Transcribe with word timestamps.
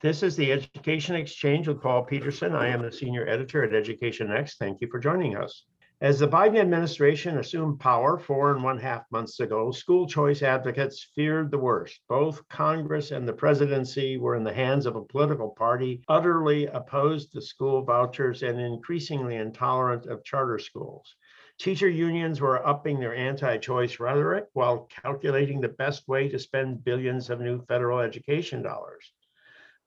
This 0.00 0.22
is 0.22 0.36
the 0.36 0.52
Education 0.52 1.16
Exchange 1.16 1.66
with 1.66 1.82
Paul 1.82 2.04
Peterson. 2.04 2.54
I 2.54 2.68
am 2.68 2.82
the 2.82 2.92
senior 2.92 3.26
editor 3.26 3.64
at 3.64 3.74
Education 3.74 4.28
Next. 4.28 4.56
Thank 4.56 4.80
you 4.80 4.86
for 4.88 5.00
joining 5.00 5.36
us. 5.36 5.64
As 6.00 6.20
the 6.20 6.28
Biden 6.28 6.60
administration 6.60 7.38
assumed 7.38 7.80
power 7.80 8.16
four 8.16 8.52
and 8.52 8.62
one 8.62 8.78
half 8.78 9.02
months 9.10 9.40
ago, 9.40 9.72
school 9.72 10.06
choice 10.06 10.40
advocates 10.40 11.10
feared 11.16 11.50
the 11.50 11.58
worst. 11.58 11.98
Both 12.08 12.46
Congress 12.48 13.10
and 13.10 13.26
the 13.26 13.32
presidency 13.32 14.18
were 14.18 14.36
in 14.36 14.44
the 14.44 14.52
hands 14.52 14.86
of 14.86 14.94
a 14.94 15.04
political 15.04 15.48
party 15.48 16.04
utterly 16.06 16.66
opposed 16.66 17.32
to 17.32 17.42
school 17.42 17.82
vouchers 17.82 18.44
and 18.44 18.60
increasingly 18.60 19.34
intolerant 19.34 20.06
of 20.06 20.22
charter 20.22 20.60
schools. 20.60 21.16
Teacher 21.58 21.88
unions 21.88 22.40
were 22.40 22.64
upping 22.64 23.00
their 23.00 23.16
anti-choice 23.16 23.98
rhetoric 23.98 24.44
while 24.52 24.88
calculating 25.02 25.60
the 25.60 25.70
best 25.70 26.06
way 26.06 26.28
to 26.28 26.38
spend 26.38 26.84
billions 26.84 27.30
of 27.30 27.40
new 27.40 27.60
federal 27.62 27.98
education 27.98 28.62
dollars. 28.62 29.12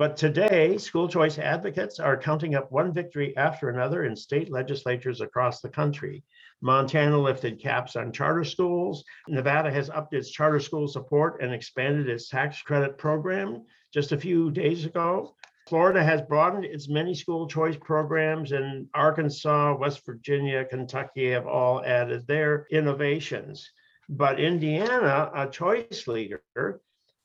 But 0.01 0.17
today, 0.17 0.79
school 0.79 1.07
choice 1.07 1.37
advocates 1.37 1.99
are 1.99 2.17
counting 2.17 2.55
up 2.55 2.71
one 2.71 2.91
victory 2.91 3.37
after 3.37 3.69
another 3.69 4.03
in 4.05 4.15
state 4.15 4.49
legislatures 4.49 5.21
across 5.21 5.61
the 5.61 5.69
country. 5.69 6.23
Montana 6.59 7.19
lifted 7.19 7.59
caps 7.59 7.95
on 7.95 8.11
charter 8.11 8.43
schools. 8.43 9.03
Nevada 9.27 9.69
has 9.69 9.91
upped 9.91 10.15
its 10.15 10.31
charter 10.31 10.59
school 10.59 10.87
support 10.87 11.39
and 11.43 11.53
expanded 11.53 12.09
its 12.09 12.29
tax 12.29 12.63
credit 12.63 12.97
program 12.97 13.63
just 13.93 14.11
a 14.11 14.17
few 14.17 14.49
days 14.49 14.85
ago. 14.85 15.35
Florida 15.69 16.03
has 16.03 16.23
broadened 16.23 16.65
its 16.65 16.89
many 16.89 17.13
school 17.13 17.45
choice 17.45 17.77
programs, 17.79 18.53
and 18.53 18.87
Arkansas, 18.95 19.77
West 19.77 20.03
Virginia, 20.03 20.65
Kentucky 20.65 21.29
have 21.29 21.45
all 21.45 21.85
added 21.85 22.25
their 22.25 22.65
innovations. 22.71 23.69
But 24.09 24.39
Indiana, 24.39 25.29
a 25.35 25.47
choice 25.47 26.07
leader, 26.07 26.41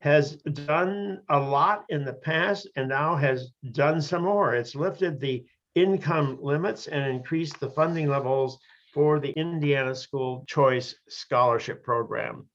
has 0.06 0.36
done 0.36 1.20
a 1.30 1.36
lot 1.36 1.84
in 1.88 2.04
the 2.04 2.12
past 2.12 2.68
and 2.76 2.88
now 2.88 3.16
has 3.16 3.50
done 3.72 4.00
some 4.00 4.22
more. 4.22 4.54
It's 4.54 4.76
lifted 4.76 5.18
the 5.18 5.44
income 5.74 6.38
limits 6.40 6.86
and 6.86 7.10
increased 7.10 7.58
the 7.58 7.70
funding 7.70 8.08
levels 8.08 8.56
for 8.94 9.18
the 9.18 9.32
Indiana 9.32 9.96
School 9.96 10.44
Choice 10.46 10.94
Scholarship 11.08 11.82
Program. 11.82 12.48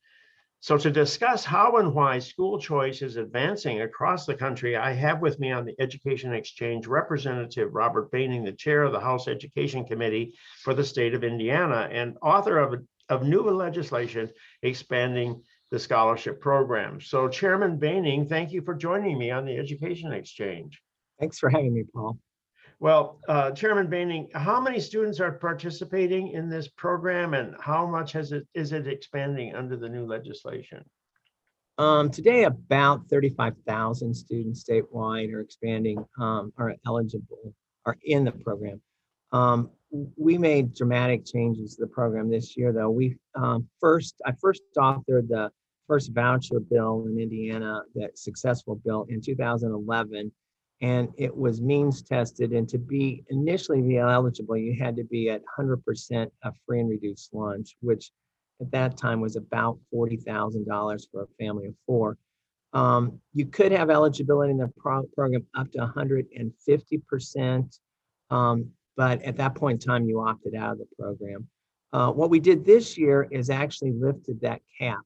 So 0.62 0.78
to 0.78 0.90
discuss 0.90 1.44
how 1.44 1.76
and 1.76 1.94
why 1.94 2.20
school 2.20 2.58
choice 2.58 3.02
is 3.02 3.18
advancing 3.18 3.82
across 3.82 4.26
the 4.26 4.36
country, 4.36 4.78
I 4.78 4.94
have 4.94 5.20
with 5.20 5.38
me 5.38 5.52
on 5.52 5.66
the 5.66 5.76
Education 5.78 6.34
Exchange 6.34 6.88
Representative 6.88 7.74
Robert 7.74 8.14
Behning, 8.14 8.46
the 8.46 8.54
chair 8.54 8.84
of 8.84 8.94
the 8.94 9.00
House 9.02 9.28
Education 9.28 9.84
Committee 9.84 10.34
for 10.64 10.74
the 10.74 10.86
state 10.86 11.14
of 11.14 11.26
Indiana 11.26 11.90
and 11.92 12.16
author 12.22 12.60
of, 12.60 12.82
of 13.10 13.24
new 13.24 13.42
legislation 13.42 14.30
expanding 14.62 15.44
the 15.72 15.80
scholarship 15.80 16.42
program. 16.42 17.00
So 17.00 17.28
Chairman 17.30 17.80
Behning, 17.80 18.28
thank 18.28 18.52
you 18.52 18.62
for 18.62 18.76
joining 18.76 19.18
me 19.18 19.32
on 19.32 19.46
the 19.46 19.56
Education 19.58 20.12
Exchange. 20.12 20.82
Thanks 21.20 21.40
for 21.40 21.50
having 21.50 21.74
me, 21.74 21.84
Paul. 21.94 22.20
Well, 22.80 23.20
uh, 23.30 23.52
Chairman 23.52 23.88
Behning, 23.88 24.34
how 24.36 24.60
many 24.60 24.80
students 24.80 25.20
are 25.20 25.32
participating 25.32 26.30
in 26.30 26.50
this 26.50 26.68
program 26.68 27.34
and 27.34 27.56
how 27.60 27.86
much 27.86 28.12
has 28.14 28.32
it 28.32 28.48
is 28.54 28.74
it 28.74 28.88
expanding 28.88 29.56
under 29.56 29.78
the 29.78 29.88
new 29.88 30.06
legislation? 30.06 30.84
Um, 31.78 32.10
today, 32.10 32.44
about 32.44 33.08
35,000 33.08 34.14
students 34.14 34.64
statewide 34.64 35.32
are 35.34 35.40
expanding, 35.40 36.04
um, 36.20 36.52
are 36.58 36.76
eligible, 36.86 37.54
are 37.86 37.98
in 38.04 38.26
the 38.26 38.32
program. 38.32 38.82
Um, 39.32 39.70
we 40.18 40.38
made 40.38 40.76
dramatic 40.76 41.26
changes 41.26 41.76
to 41.76 41.82
the 41.82 41.88
program 41.88 42.30
this 42.30 42.58
year, 42.58 42.74
though. 42.74 42.90
We 42.90 43.18
um, 43.36 43.68
first, 43.80 44.16
I 44.26 44.34
first 44.34 44.62
authored 44.78 45.30
the 45.30 45.52
first 45.92 46.14
voucher 46.14 46.62
bill 46.62 47.04
in 47.06 47.20
Indiana, 47.20 47.82
that 47.96 48.18
successful 48.18 48.80
bill 48.86 49.06
in 49.10 49.20
2011. 49.20 50.32
And 50.80 51.10
it 51.18 51.36
was 51.36 51.62
means 51.62 52.02
tested. 52.02 52.54
And 52.54 52.70
to 52.70 52.78
be 52.78 53.26
initially 53.28 53.82
be 53.82 53.98
eligible, 53.98 54.56
you 54.56 54.74
had 54.82 54.96
to 54.96 55.04
be 55.04 55.30
at 55.30 55.42
100% 55.60 56.28
of 56.46 56.56
free 56.66 56.80
and 56.80 56.90
reduced 56.90 57.34
lunch, 57.34 57.76
which 57.82 58.10
at 58.62 58.72
that 58.72 58.96
time 58.96 59.20
was 59.20 59.36
about 59.36 59.80
$40,000 59.94 61.02
for 61.12 61.24
a 61.24 61.28
family 61.38 61.68
of 61.68 61.76
four. 61.86 62.18
Um, 62.72 63.20
you 63.34 63.48
could 63.48 63.74
have 63.74 63.90
eligibility 63.90 64.52
in 64.52 64.60
the 64.60 64.72
pro 64.78 65.04
program 65.14 65.46
up 65.58 65.74
to 65.74 65.80
150%, 65.80 67.80
um, 68.30 68.70
but 68.96 69.22
at 69.24 69.36
that 69.36 69.56
point 69.56 69.84
in 69.84 69.90
time, 69.90 70.08
you 70.08 70.22
opted 70.22 70.56
out 70.56 70.72
of 70.72 70.78
the 70.78 70.88
program. 70.98 71.50
Uh, 71.92 72.14
what 72.14 72.30
we 72.30 72.40
did 72.40 72.64
this 72.64 72.98
year 72.98 73.28
is 73.30 73.50
actually 73.50 73.92
lifted 73.92 74.40
that 74.40 74.62
cap 74.80 75.02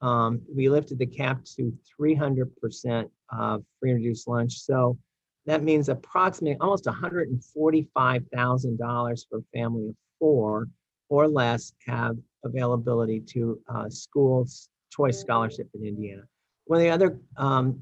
um, 0.00 0.40
we 0.54 0.68
lifted 0.68 0.98
the 0.98 1.06
cap 1.06 1.44
to 1.56 1.72
300% 2.00 3.10
of 3.32 3.64
free 3.80 3.90
and 3.90 3.98
reduced 3.98 4.28
lunch. 4.28 4.58
So 4.58 4.96
that 5.46 5.62
means 5.62 5.88
approximately 5.88 6.58
almost 6.60 6.84
$145,000 6.84 9.26
for 9.28 9.38
a 9.38 9.58
family 9.58 9.88
of 9.88 9.94
four 10.18 10.68
or 11.08 11.26
less 11.26 11.72
have 11.86 12.16
availability 12.44 13.20
to 13.20 13.58
uh, 13.68 13.88
schools 13.88 14.68
choice 14.90 15.18
scholarship 15.18 15.68
in 15.74 15.84
Indiana. 15.84 16.22
One 16.66 16.78
of 16.78 16.84
the 16.84 16.90
other 16.90 17.18
um, 17.36 17.80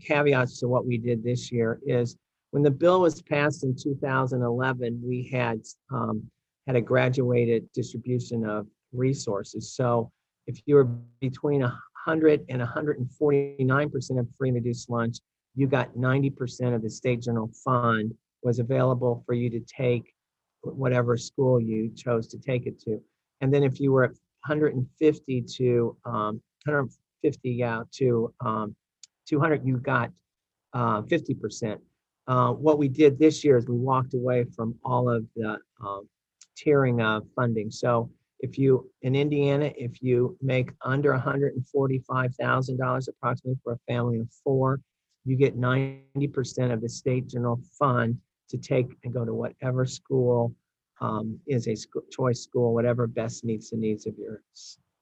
caveats 0.00 0.60
to 0.60 0.68
what 0.68 0.86
we 0.86 0.98
did 0.98 1.22
this 1.22 1.50
year 1.50 1.80
is 1.86 2.16
when 2.50 2.62
the 2.62 2.70
bill 2.70 3.00
was 3.00 3.22
passed 3.22 3.64
in 3.64 3.74
2011, 3.76 5.02
we 5.04 5.28
had 5.32 5.60
um, 5.90 6.22
had 6.66 6.76
a 6.76 6.80
graduated 6.80 7.70
distribution 7.72 8.44
of 8.44 8.66
resources. 8.92 9.74
So 9.74 10.10
if 10.46 10.60
you 10.66 10.76
were 10.76 10.84
between 11.20 11.60
100 11.60 12.44
and 12.48 12.62
149% 12.62 14.18
of 14.18 14.28
free 14.38 14.48
and 14.48 14.54
reduced 14.54 14.90
lunch, 14.90 15.18
you 15.54 15.66
got 15.66 15.94
90% 15.94 16.74
of 16.74 16.82
the 16.82 16.90
state 16.90 17.22
general 17.22 17.50
fund 17.64 18.14
was 18.42 18.58
available 18.58 19.22
for 19.26 19.34
you 19.34 19.50
to 19.50 19.60
take 19.60 20.12
whatever 20.62 21.16
school 21.16 21.60
you 21.60 21.90
chose 21.96 22.26
to 22.28 22.38
take 22.38 22.66
it 22.66 22.78
to. 22.80 23.00
And 23.40 23.52
then 23.52 23.62
if 23.62 23.80
you 23.80 23.92
were 23.92 24.04
at 24.04 24.10
150 24.46 25.42
to 25.42 25.96
um, 26.04 26.40
150 26.64 27.50
yeah, 27.50 27.82
to 27.92 28.32
um, 28.44 28.76
200, 29.28 29.66
you 29.66 29.78
got 29.78 30.10
uh, 30.72 31.02
50%. 31.02 31.78
Uh, 32.28 32.52
what 32.52 32.78
we 32.78 32.88
did 32.88 33.18
this 33.18 33.44
year 33.44 33.56
is 33.56 33.66
we 33.66 33.76
walked 33.76 34.14
away 34.14 34.44
from 34.54 34.74
all 34.84 35.08
of 35.10 35.24
the 35.36 35.58
um, 35.84 36.08
tiering 36.56 37.02
of 37.02 37.26
funding. 37.34 37.70
So 37.70 38.10
if 38.40 38.58
you, 38.58 38.90
in 39.02 39.14
Indiana, 39.14 39.72
if 39.76 40.02
you 40.02 40.36
make 40.42 40.70
under 40.82 41.12
$145,000 41.12 43.08
approximately 43.08 43.58
for 43.62 43.72
a 43.72 43.78
family 43.86 44.18
of 44.20 44.28
four, 44.44 44.80
you 45.24 45.36
get 45.36 45.58
90% 45.58 46.72
of 46.72 46.80
the 46.80 46.88
state 46.88 47.28
general 47.28 47.60
fund 47.78 48.18
to 48.48 48.58
take 48.58 48.86
and 49.04 49.12
go 49.12 49.24
to 49.24 49.34
whatever 49.34 49.84
school 49.86 50.54
um, 51.00 51.38
is 51.46 51.66
a 51.68 51.74
school, 51.74 52.02
choice 52.10 52.42
school, 52.42 52.72
whatever 52.74 53.06
best 53.06 53.44
meets 53.44 53.70
the 53.70 53.76
needs 53.76 54.06
of 54.06 54.14
your 54.18 54.42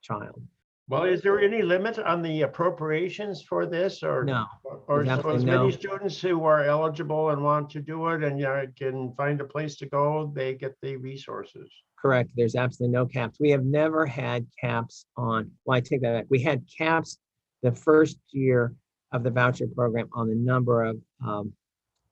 child. 0.01 0.41
Well, 0.87 1.03
is 1.03 1.21
there 1.21 1.39
any 1.39 1.63
limit 1.63 1.97
on 1.97 2.21
the 2.21 2.43
appropriations 2.43 3.41
for 3.41 3.65
this 3.65 4.03
or? 4.03 4.23
No. 4.23 4.45
Or 4.87 5.03
so 5.03 5.11
as 5.11 5.17
absolutely 5.17 5.45
many 5.45 5.71
students 5.71 6.21
who 6.21 6.43
are 6.43 6.63
eligible 6.63 7.31
and 7.31 7.41
want 7.43 7.71
to 7.71 7.79
do 7.79 8.07
it 8.09 8.23
and 8.23 8.37
you 8.39 8.45
know, 8.45 8.65
can 8.77 9.13
find 9.15 9.41
a 9.41 9.45
place 9.45 9.75
to 9.77 9.87
go, 9.87 10.31
they 10.35 10.53
get 10.53 10.75
the 10.81 10.97
resources? 10.97 11.71
Correct. 11.99 12.29
There's 12.35 12.55
absolutely 12.55 12.93
no 12.93 13.07
caps. 13.07 13.39
We 13.39 13.49
have 13.49 13.63
never 13.63 14.05
had 14.05 14.45
caps 14.61 15.07
on, 15.17 15.49
well, 15.65 15.77
I 15.77 15.81
take 15.81 16.01
that 16.01 16.13
back. 16.13 16.25
We 16.29 16.43
had 16.43 16.63
caps 16.77 17.17
the 17.63 17.71
first 17.71 18.19
year 18.29 18.75
of 19.11 19.23
the 19.23 19.31
voucher 19.31 19.65
program 19.73 20.07
on 20.13 20.29
the 20.29 20.35
number 20.35 20.83
of 20.83 20.97
um, 21.25 21.53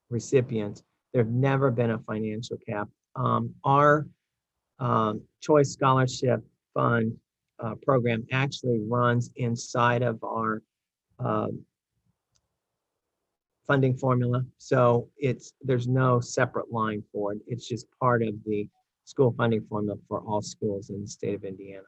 recipients. 0.10 0.82
There've 1.14 1.30
never 1.30 1.70
been 1.70 1.92
a 1.92 2.00
financial 2.00 2.58
cap. 2.68 2.88
Um, 3.16 3.54
our 3.64 4.08
um, 4.80 5.22
choice 5.42 5.74
scholarship 5.74 6.42
fund 6.74 7.14
uh, 7.60 7.76
program 7.86 8.26
actually 8.32 8.80
runs 8.88 9.32
inside 9.36 10.02
of 10.02 10.24
our 10.24 10.62
um, 11.20 11.64
funding 13.66 13.96
formula. 13.96 14.46
So 14.58 15.10
it's 15.18 15.54
there's 15.62 15.88
no 15.88 16.20
separate 16.20 16.72
line 16.72 17.04
for 17.12 17.34
it. 17.34 17.40
It's 17.48 17.68
just 17.68 17.88
part 18.00 18.22
of 18.24 18.36
the 18.46 18.68
school 19.06 19.34
funding 19.38 19.66
formula 19.70 19.98
for 20.08 20.20
all 20.22 20.42
schools 20.42 20.90
in 20.90 21.02
the 21.02 21.08
state 21.08 21.36
of 21.36 21.44
Indiana. 21.44 21.86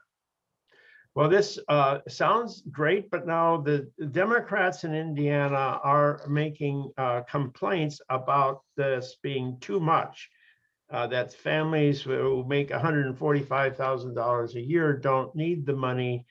Well, 1.16 1.30
this 1.30 1.58
uh, 1.70 2.00
sounds 2.10 2.62
great, 2.72 3.10
but 3.10 3.26
now 3.26 3.56
the 3.56 3.90
Democrats 4.12 4.84
in 4.84 4.94
Indiana 4.94 5.80
are 5.82 6.22
making 6.28 6.92
uh, 6.98 7.22
complaints 7.22 8.02
about 8.10 8.64
this 8.76 9.16
being 9.24 9.58
too 9.62 9.80
much. 9.80 10.30
Uh, 10.92 11.08
that 11.08 11.34
families 11.34 12.02
who 12.02 12.46
make 12.48 12.70
$145,000 12.70 14.56
a 14.56 14.62
year 14.62 14.94
don't 14.96 15.36
need 15.36 15.66
the 15.66 15.76
money 15.76 16.26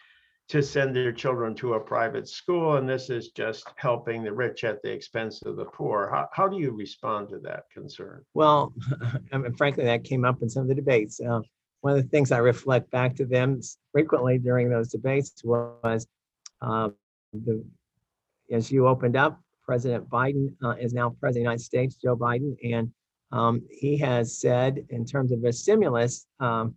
to 0.49 0.63
send 0.63 0.95
their 0.95 1.13
children 1.13 1.55
to 1.55 1.75
a 1.75 1.81
private 1.81 2.29
school, 2.29 2.77
and 2.77 2.89
this 2.89 3.11
is 3.11 3.31
just 3.31 3.67
helping 3.77 4.23
the 4.23 4.33
rich 4.33 4.63
at 4.63 4.83
the 4.83 4.93
expense 4.93 5.43
of 5.43 5.57
the 5.57 5.65
poor. 5.65 6.09
How, 6.13 6.29
how 6.33 6.49
do 6.49 6.59
you 6.59 6.71
respond 6.71 7.31
to 7.31 7.39
that 7.41 7.65
concern? 7.73 8.25
Well, 8.35 8.75
I 9.33 9.39
mean, 9.39 9.55
frankly, 9.55 9.85
that 9.85 10.05
came 10.05 10.25
up 10.25 10.43
in 10.43 10.49
some 10.49 10.63
of 10.63 10.69
the 10.69 10.75
debates. 10.75 11.21
Uh, 11.21 11.41
one 11.81 11.97
of 11.97 12.03
the 12.03 12.09
things 12.09 12.31
I 12.31 12.39
reflect 12.39 12.91
back 12.91 13.17
to 13.17 13.25
them 13.25 13.61
frequently 13.93 14.39
during 14.39 14.71
those 14.71 14.89
debates 14.89 15.43
was 15.45 16.07
uh, 16.63 16.91
the 17.33 17.65
as 18.51 18.71
you 18.71 18.87
opened 18.87 19.17
up 19.17 19.41
President 19.65 20.09
Biden 20.09 20.55
uh, 20.63 20.77
is 20.81 20.93
now 20.93 21.11
President 21.11 21.29
of 21.29 21.35
the 21.35 21.41
United 21.41 21.65
States, 21.65 21.97
Joe 21.97 22.17
Biden, 22.17 22.57
and 22.63 22.91
um, 23.35 23.63
he 23.69 23.99
has 23.99 24.39
said 24.39 24.87
in 24.91 25.05
terms 25.05 25.33
of 25.33 25.43
a 25.45 25.53
stimulus 25.53 26.27
um, 26.39 26.77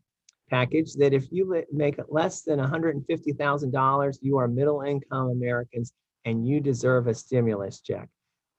package 0.49 0.93
that 0.95 1.13
if 1.13 1.31
you 1.31 1.63
make 1.71 1.99
less 2.09 2.41
than 2.41 2.59
$150,000, 2.59 4.17
you 4.21 4.37
are 4.37 4.47
middle 4.47 4.81
income 4.81 5.29
Americans 5.29 5.93
and 6.25 6.47
you 6.47 6.59
deserve 6.59 7.05
a 7.05 7.13
stimulus 7.13 7.79
check. 7.81 8.09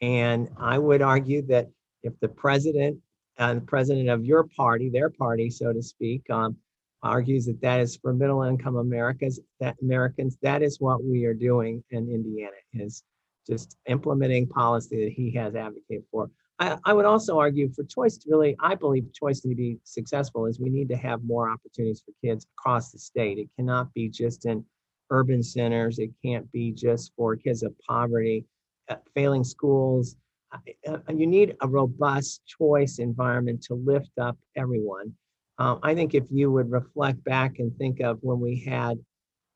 And 0.00 0.48
I 0.60 0.78
would 0.78 1.02
argue 1.02 1.42
that 1.48 1.66
if 2.04 2.12
the 2.20 2.28
president 2.28 2.98
and 3.36 3.62
the 3.62 3.66
president 3.66 4.08
of 4.08 4.24
your 4.24 4.44
party, 4.44 4.90
their 4.90 5.10
party, 5.10 5.50
so 5.50 5.72
to 5.72 5.82
speak, 5.82 6.22
um, 6.30 6.56
argues 7.02 7.46
that 7.46 7.60
that 7.62 7.80
is 7.80 7.96
for 7.96 8.12
middle 8.12 8.44
income 8.44 8.76
Americans, 8.76 9.40
that 9.58 9.76
Americans, 9.82 10.38
that 10.42 10.62
is 10.62 10.80
what 10.80 11.02
we 11.02 11.24
are 11.24 11.34
doing 11.34 11.82
in 11.90 12.08
Indiana 12.08 12.52
is 12.74 13.02
just 13.44 13.76
implementing 13.86 14.46
policy 14.46 15.04
that 15.04 15.12
he 15.12 15.32
has 15.32 15.56
advocated 15.56 16.04
for. 16.12 16.30
I, 16.58 16.76
I 16.84 16.92
would 16.92 17.04
also 17.04 17.38
argue 17.38 17.72
for 17.72 17.84
choice 17.84 18.16
to 18.18 18.30
really, 18.30 18.56
I 18.60 18.74
believe 18.74 19.12
choice 19.12 19.40
to 19.40 19.48
be 19.48 19.78
successful 19.84 20.46
is 20.46 20.58
we 20.58 20.70
need 20.70 20.88
to 20.88 20.96
have 20.96 21.22
more 21.22 21.48
opportunities 21.50 22.02
for 22.04 22.12
kids 22.24 22.46
across 22.58 22.90
the 22.90 22.98
state. 22.98 23.38
It 23.38 23.48
cannot 23.56 23.92
be 23.94 24.08
just 24.08 24.46
in 24.46 24.64
urban 25.10 25.42
centers. 25.42 25.98
It 25.98 26.10
can't 26.24 26.50
be 26.50 26.72
just 26.72 27.12
for 27.16 27.36
kids 27.36 27.62
of 27.62 27.74
poverty, 27.86 28.44
uh, 28.88 28.96
failing 29.14 29.44
schools. 29.44 30.16
Uh, 30.52 30.98
you 31.14 31.26
need 31.26 31.56
a 31.60 31.68
robust 31.68 32.42
choice 32.46 32.98
environment 32.98 33.62
to 33.62 33.74
lift 33.74 34.10
up 34.20 34.36
everyone. 34.56 35.12
Uh, 35.58 35.76
I 35.82 35.94
think 35.94 36.14
if 36.14 36.24
you 36.30 36.50
would 36.50 36.70
reflect 36.70 37.22
back 37.24 37.58
and 37.58 37.76
think 37.76 38.00
of 38.00 38.18
when 38.22 38.40
we 38.40 38.64
had 38.64 38.98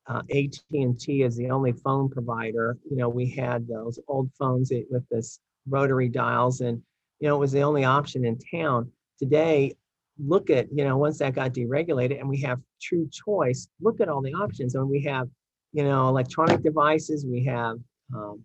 uh, 0.07 0.23
AT&T 0.31 1.23
as 1.23 1.37
the 1.37 1.51
only 1.51 1.73
phone 1.73 2.09
provider, 2.09 2.77
you 2.91 2.97
know, 2.97 3.09
we 3.09 3.31
had 3.31 3.67
those 3.67 3.99
old 4.09 4.31
phones 4.39 4.73
with 4.91 5.09
this 5.11 5.41
rotary 5.69 6.09
dials 6.09 6.61
and, 6.61 6.83
you 7.23 7.29
know, 7.29 7.37
it 7.37 7.39
was 7.39 7.53
the 7.53 7.63
only 7.63 7.85
option 7.85 8.25
in 8.25 8.37
town. 8.37 8.91
Today, 9.17 9.77
look 10.19 10.51
at, 10.51 10.67
you 10.77 10.83
know, 10.83 10.97
once 10.97 11.19
that 11.19 11.37
got 11.37 11.55
deregulated 11.55 12.19
and 12.19 12.29
we 12.29 12.41
have 12.41 12.59
true 12.83 13.09
choice, 13.13 13.69
look 13.81 14.01
at 14.01 14.09
all 14.09 14.21
the 14.21 14.35
options 14.35 14.75
and 14.75 14.91
we 14.91 15.05
have, 15.05 15.29
you 15.73 15.85
know, 15.85 16.09
electronic 16.09 16.65
devices, 16.65 17.25
we 17.25 17.45
have 17.45 17.77
um, 18.13 18.45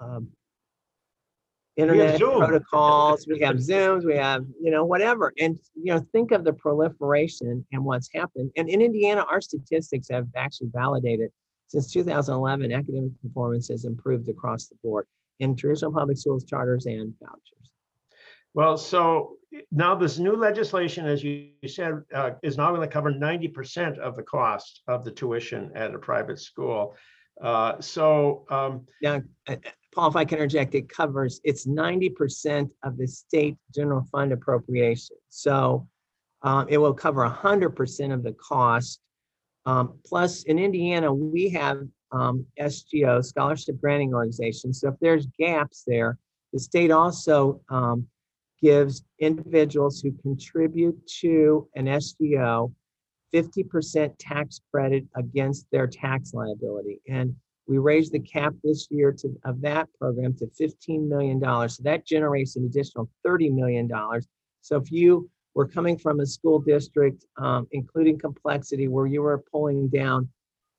um, 0.00 0.28
internet 1.76 2.18
Zoom. 2.18 2.38
protocols, 2.38 3.26
we 3.26 3.40
have 3.40 3.56
Zooms, 3.56 4.06
we 4.06 4.16
have, 4.16 4.42
you 4.58 4.70
know, 4.70 4.86
whatever. 4.86 5.34
And, 5.38 5.58
you 5.74 5.92
know, 5.92 6.00
think 6.10 6.32
of 6.32 6.44
the 6.44 6.54
proliferation 6.54 7.66
and 7.72 7.84
what's 7.84 8.08
happened. 8.14 8.52
And 8.56 8.70
in 8.70 8.80
Indiana, 8.80 9.26
our 9.30 9.42
statistics 9.42 10.08
have 10.10 10.28
actually 10.34 10.70
validated 10.72 11.30
since 11.66 11.92
2011, 11.92 12.72
academic 12.72 13.12
performance 13.20 13.68
has 13.68 13.84
improved 13.84 14.30
across 14.30 14.68
the 14.68 14.76
board 14.82 15.06
in 15.40 15.54
traditional 15.54 15.92
public 15.92 16.16
schools, 16.16 16.44
charters, 16.44 16.86
and 16.86 17.12
vouchers. 17.20 17.57
Well, 18.54 18.76
so 18.76 19.36
now 19.70 19.94
this 19.94 20.18
new 20.18 20.36
legislation, 20.36 21.06
as 21.06 21.22
you 21.22 21.50
said, 21.66 22.02
uh, 22.14 22.32
is 22.42 22.56
now 22.56 22.68
going 22.70 22.86
to 22.86 22.92
cover 22.92 23.10
ninety 23.10 23.48
percent 23.48 23.98
of 23.98 24.16
the 24.16 24.22
cost 24.22 24.82
of 24.88 25.04
the 25.04 25.10
tuition 25.10 25.70
at 25.74 25.94
a 25.94 25.98
private 25.98 26.38
school. 26.38 26.94
Uh, 27.42 27.80
So 27.80 28.44
um, 28.50 28.86
Now, 29.02 29.22
uh, 29.48 29.52
uh, 29.52 29.70
Paul, 29.94 30.10
if 30.10 30.16
I 30.16 30.24
can 30.24 30.38
interject, 30.38 30.74
it 30.74 30.88
covers, 30.88 31.40
it's 31.44 31.66
90% 31.66 32.70
of 32.84 32.96
the 32.98 33.06
state 33.06 33.56
general 33.74 34.04
fund 34.12 34.32
appropriation. 34.32 35.16
So 35.28 35.88
um, 36.42 36.66
it 36.68 36.78
will 36.78 36.94
cover 36.94 37.28
100% 37.28 38.12
of 38.12 38.22
the 38.22 38.32
cost. 38.32 39.00
Um, 39.66 39.98
Plus, 40.04 40.42
in 40.44 40.58
Indiana, 40.58 41.12
we 41.12 41.48
have 41.50 41.82
um, 42.12 42.46
SGO, 42.60 43.24
Scholarship 43.24 43.80
Granting 43.80 44.14
Organization. 44.14 44.72
So 44.72 44.88
if 44.88 44.94
there's 45.00 45.26
gaps 45.38 45.84
there, 45.86 46.18
the 46.52 46.60
state 46.60 46.90
also 46.90 47.60
um, 47.68 48.06
gives 48.60 49.04
individuals 49.18 50.00
who 50.00 50.12
contribute 50.22 50.98
to 51.20 51.68
an 51.76 51.86
SGO 51.86 52.72
50% 53.32 54.14
tax 54.18 54.60
credit 54.72 55.04
against 55.16 55.66
their 55.70 55.86
tax 55.86 56.32
liability. 56.32 57.00
And 57.08 57.34
we 57.66 57.78
raised 57.78 58.12
the 58.12 58.20
cap 58.20 58.54
this 58.64 58.88
year 58.90 59.12
to, 59.12 59.28
of 59.44 59.60
that 59.60 59.88
program 59.98 60.34
to 60.38 60.46
$15 60.46 61.06
million. 61.06 61.40
So 61.68 61.82
that 61.82 62.06
generates 62.06 62.56
an 62.56 62.64
additional 62.64 63.10
$30 63.26 63.54
million. 63.54 63.90
So 64.62 64.76
if 64.76 64.90
you 64.90 65.28
were 65.54 65.68
coming 65.68 65.98
from 65.98 66.20
a 66.20 66.26
school 66.26 66.60
district, 66.60 67.24
um, 67.36 67.66
including 67.72 68.18
complexity, 68.18 68.88
where 68.88 69.06
you 69.06 69.22
were 69.22 69.44
pulling 69.52 69.88
down 69.88 70.28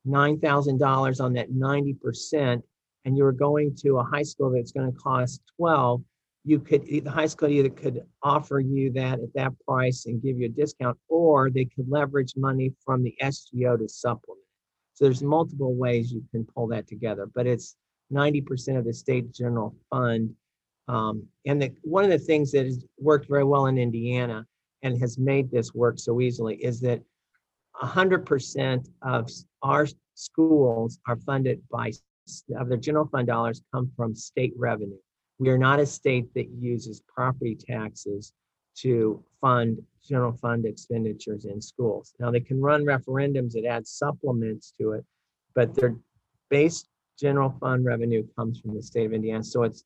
$9,000 0.07 1.21
on 1.21 1.33
that 1.33 1.51
90%, 1.51 2.61
and 3.05 3.17
you 3.17 3.23
were 3.23 3.31
going 3.31 3.75
to 3.75 3.97
a 3.97 4.03
high 4.03 4.23
school 4.23 4.51
that's 4.51 4.71
going 4.71 4.91
to 4.91 4.97
cost 4.97 5.41
12, 5.57 6.01
you 6.45 6.59
could, 6.59 6.86
the 6.86 7.12
high 7.12 7.25
school 7.25 7.50
either 7.50 7.69
could 7.69 8.01
offer 8.24 8.59
you 8.59 8.91
that 8.94 9.19
at 9.19 9.33
that 9.36 9.53
price 9.68 10.06
and 10.06 10.21
give 10.21 10.38
you 10.38 10.45
a 10.45 10.50
discount, 10.50 10.97
or 11.07 11.50
they 11.50 11.65
could 11.65 11.89
leverage 11.89 12.33
money 12.38 12.74
from 12.86 13.03
the 13.03 13.15
SGO 13.21 13.77
to 13.77 13.88
supplement. 13.89 14.45
So 14.94 15.06
there's 15.06 15.24
multiple 15.24 15.75
ways 15.75 16.12
you 16.12 16.24
can 16.31 16.45
pull 16.45 16.68
that 16.68 16.88
together, 16.88 17.30
but 17.33 17.47
it's 17.47 17.75
ninety 18.09 18.41
percent 18.41 18.77
of 18.77 18.86
the 18.86 18.94
state 18.94 19.31
general 19.33 19.75
fund. 19.89 20.33
Um, 20.88 21.27
and 21.45 21.62
the, 21.62 21.71
one 21.83 22.03
of 22.03 22.09
the 22.09 22.19
things 22.19 22.51
that 22.51 22.65
has 22.65 22.83
worked 22.97 23.30
very 23.30 23.44
well 23.44 23.68
in 23.68 23.77
Indiana 23.77 24.45
and 24.81 25.00
has 25.00 25.18
made 25.18 25.51
this 25.51 25.74
work 25.74 26.00
so 26.00 26.19
easily 26.19 26.56
is 26.56 26.81
that 26.81 27.01
hundred 27.74 28.25
percent 28.25 28.89
of 29.01 29.30
our 29.62 29.88
schools 30.15 31.00
are 31.07 31.15
funded 31.18 31.62
by, 31.71 31.92
of 32.57 32.68
their 32.68 32.77
general 32.77 33.07
fund 33.07 33.27
dollars 33.27 33.62
come 33.74 33.92
from 33.95 34.15
state 34.15 34.53
revenue. 34.57 34.97
We 35.39 35.50
are 35.50 35.57
not 35.57 35.80
a 35.80 35.86
state 35.86 36.33
that 36.36 36.50
uses 36.59 37.01
property 37.01 37.56
taxes 37.56 38.33
to 38.80 39.24
fund 39.41 39.81
general 40.07 40.33
fund 40.33 40.65
expenditures 40.65 41.45
in 41.45 41.62
schools. 41.62 42.13
Now, 42.19 42.31
they 42.31 42.39
can 42.39 42.62
run 42.62 42.86
referendums 42.86 43.53
that 43.53 43.65
add 43.65 43.88
supplements 43.88 44.74
to 44.80 44.94
it, 44.94 45.06
but 45.56 45.74
their 45.75 45.95
base 46.50 46.86
general 47.19 47.56
fund 47.59 47.86
revenue 47.86 48.25
comes 48.38 48.59
from 48.59 48.75
the 48.75 48.81
state 48.81 49.06
of 49.06 49.13
Indiana. 49.13 49.44
So 49.44 49.63
it's 49.63 49.83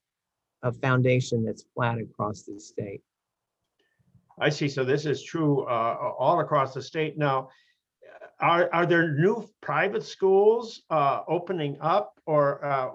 a 0.62 0.72
foundation 0.72 1.44
that's 1.44 1.66
flat 1.76 2.00
across 2.00 2.44
the 2.44 2.60
state. 2.60 3.02
I 4.40 4.50
see. 4.50 4.68
So 4.68 4.84
this 4.84 5.06
is 5.06 5.24
true 5.24 5.64
uh, 5.64 6.14
all 6.18 6.40
across 6.40 6.74
the 6.74 6.82
state. 6.82 7.18
Now, 7.18 7.50
are, 8.40 8.70
are 8.74 8.86
there 8.86 9.14
new 9.14 9.48
private 9.62 10.04
schools 10.04 10.82
uh, 10.90 11.22
opening 11.28 11.78
up 11.82 12.20
or 12.26 12.64
uh, 12.66 12.88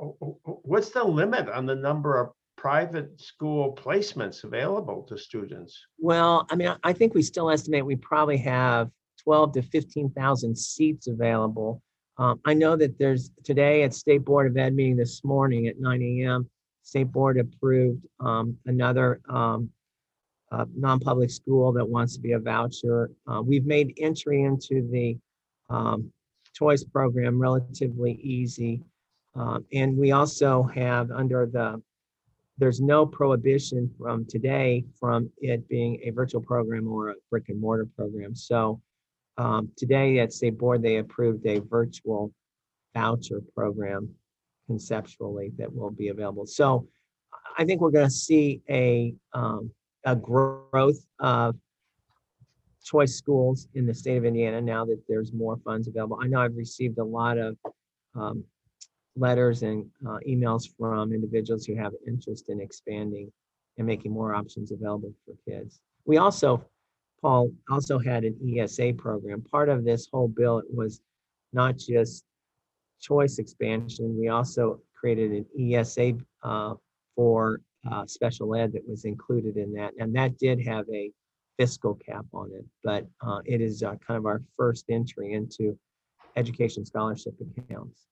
what's 0.63 0.91
the 0.91 1.03
limit 1.03 1.49
on 1.49 1.65
the 1.67 1.75
number 1.75 2.21
of 2.21 2.33
private 2.59 3.21
school 3.21 3.79
placements 3.81 4.43
available 4.43 5.05
to 5.05 5.17
students? 5.17 5.79
Well, 5.99 6.47
I 6.51 6.57
mean, 6.57 6.75
I- 6.83 6.93
think 6.93 7.15
we 7.15 7.23
still 7.23 7.51
estimate 7.51 7.87
we 7.87 7.97
probably 7.97 8.37
have 8.39 8.91
twelve 9.23 9.53
to 9.53 9.63
fifteen 9.63 10.11
thousand 10.11 10.59
seats 10.59 11.07
available. 11.07 11.81
Um, 12.19 12.41
I 12.45 12.55
know 12.55 12.75
that 12.75 12.99
there's, 12.99 13.31
today 13.45 13.85
at 13.85 13.95
State 13.95 14.25
Board 14.25 14.49
of 14.51 14.57
Ed 14.57 14.75
meeting 14.75 14.97
this 14.97 15.23
morning 15.25 15.69
at 15.69 15.79
nine 15.79 16.03
AM, 16.03 16.51
State 16.83 17.13
Board 17.13 17.39
approved, 17.39 18.05
um, 18.19 18.59
another, 18.67 19.21
um, 19.29 19.71
uh, 20.51 20.65
non-public 20.75 21.31
school 21.31 21.73
that 21.75 21.89
wants 21.89 22.17
to 22.17 22.21
be 22.21 22.33
a 22.33 22.41
voucher. 22.41 23.13
Uh, 23.29 23.41
we've 23.41 23.67
made 23.67 23.95
entry 23.99 24.43
into 24.43 24.77
the, 24.91 25.17
um, 25.71 26.13
choice 26.55 26.83
program 26.83 27.39
relatively 27.39 28.15
easy. 28.15 28.83
Um, 29.37 29.65
and 29.73 29.97
we 29.97 30.11
also 30.11 30.65
have 30.65 31.13
under 31.13 31.47
the 31.47 31.81
there's 32.59 32.81
no 32.81 33.07
prohibition 33.07 33.91
from 33.99 34.25
today 34.27 34.85
from 34.99 35.31
it 35.39 35.69
being 35.69 36.01
a 36.05 36.11
virtual 36.11 36.41
program 36.41 36.89
or 36.89 37.11
a 37.11 37.15
brick 37.31 37.49
and 37.49 37.61
mortar 37.61 37.87
program. 37.97 38.35
So 38.35 38.81
um, 39.37 39.71
today 39.77 40.19
at 40.19 40.33
state 40.33 40.59
board, 40.59 40.83
they 40.83 40.97
approved 40.97 41.47
a 41.47 41.61
virtual 41.61 42.33
voucher 42.95 43.41
program 43.55 44.11
conceptually 44.67 45.53
that 45.57 45.73
will 45.73 45.91
be 45.91 46.09
available. 46.09 46.47
So 46.47 46.89
I 47.57 47.65
think 47.65 47.81
we're 47.81 47.93
going 47.93 48.09
to 48.09 48.13
see 48.13 48.61
a, 48.69 49.15
um, 49.33 49.71
a 50.05 50.17
growth 50.17 50.99
of 51.21 51.57
choice 52.85 53.15
schools 53.15 53.69
in 53.75 53.87
the 53.87 53.95
state 53.95 54.17
of 54.17 54.25
Indiana 54.25 54.61
now 54.61 54.85
that 54.85 55.01
there's 55.09 55.33
more 55.33 55.59
funds 55.65 55.87
available. 55.87 56.19
I 56.21 56.27
know 56.27 56.41
I've 56.41 56.57
received 56.57 56.99
a 56.99 57.05
lot 57.05 57.39
of 57.39 57.57
um, 58.15 58.45
letters 59.19 59.63
and 59.63 59.87
uh, 60.07 60.19
emails 60.27 60.69
from 60.79 61.13
individuals 61.13 61.67
who 61.67 61.75
have 61.75 61.93
interest 62.07 62.49
in 62.49 62.61
expanding 62.61 63.31
and 63.77 63.87
making 63.87 64.13
more 64.13 64.35
options 64.35 64.73
available 64.73 65.13
for 65.25 65.35
kids. 65.49 65.81
We 66.05 66.17
also, 66.19 66.65
Paul, 67.21 67.53
also 67.71 67.99
had 67.99 68.25
an 68.25 68.37
ESA 68.47 68.95
program. 68.95 69.43
Part 69.43 69.69
of 69.69 69.85
this 69.85 70.09
whole 70.13 70.29
bill 70.29 70.63
was 70.73 71.01
not 71.53 71.77
just 71.77 72.25
choice 73.01 73.39
expansion, 73.39 74.19
we 74.19 74.29
also 74.29 74.81
created 74.95 75.31
an 75.31 75.47
ESA 75.59 76.15
uh, 76.43 76.75
for 77.15 77.61
uh, 77.91 78.05
special 78.07 78.55
ed 78.57 78.73
that 78.73 78.89
was 78.89 79.05
included 79.05 79.57
in 79.57 79.73
that. 79.73 79.93
And 79.99 80.15
that 80.17 80.37
did 80.39 80.65
have 80.67 80.85
a 80.93 81.11
fiscal 81.59 81.95
cap 81.95 82.25
on 82.33 82.51
it, 82.53 82.65
but 82.85 83.07
uh, 83.27 83.41
it 83.45 83.61
is 83.61 83.83
uh, 83.83 83.95
kind 84.07 84.19
of 84.19 84.27
our 84.27 84.43
first 84.57 84.87
entry 84.89 85.33
into 85.33 85.79
education 86.37 86.85
scholarship 86.85 87.35
accounts. 87.59 88.07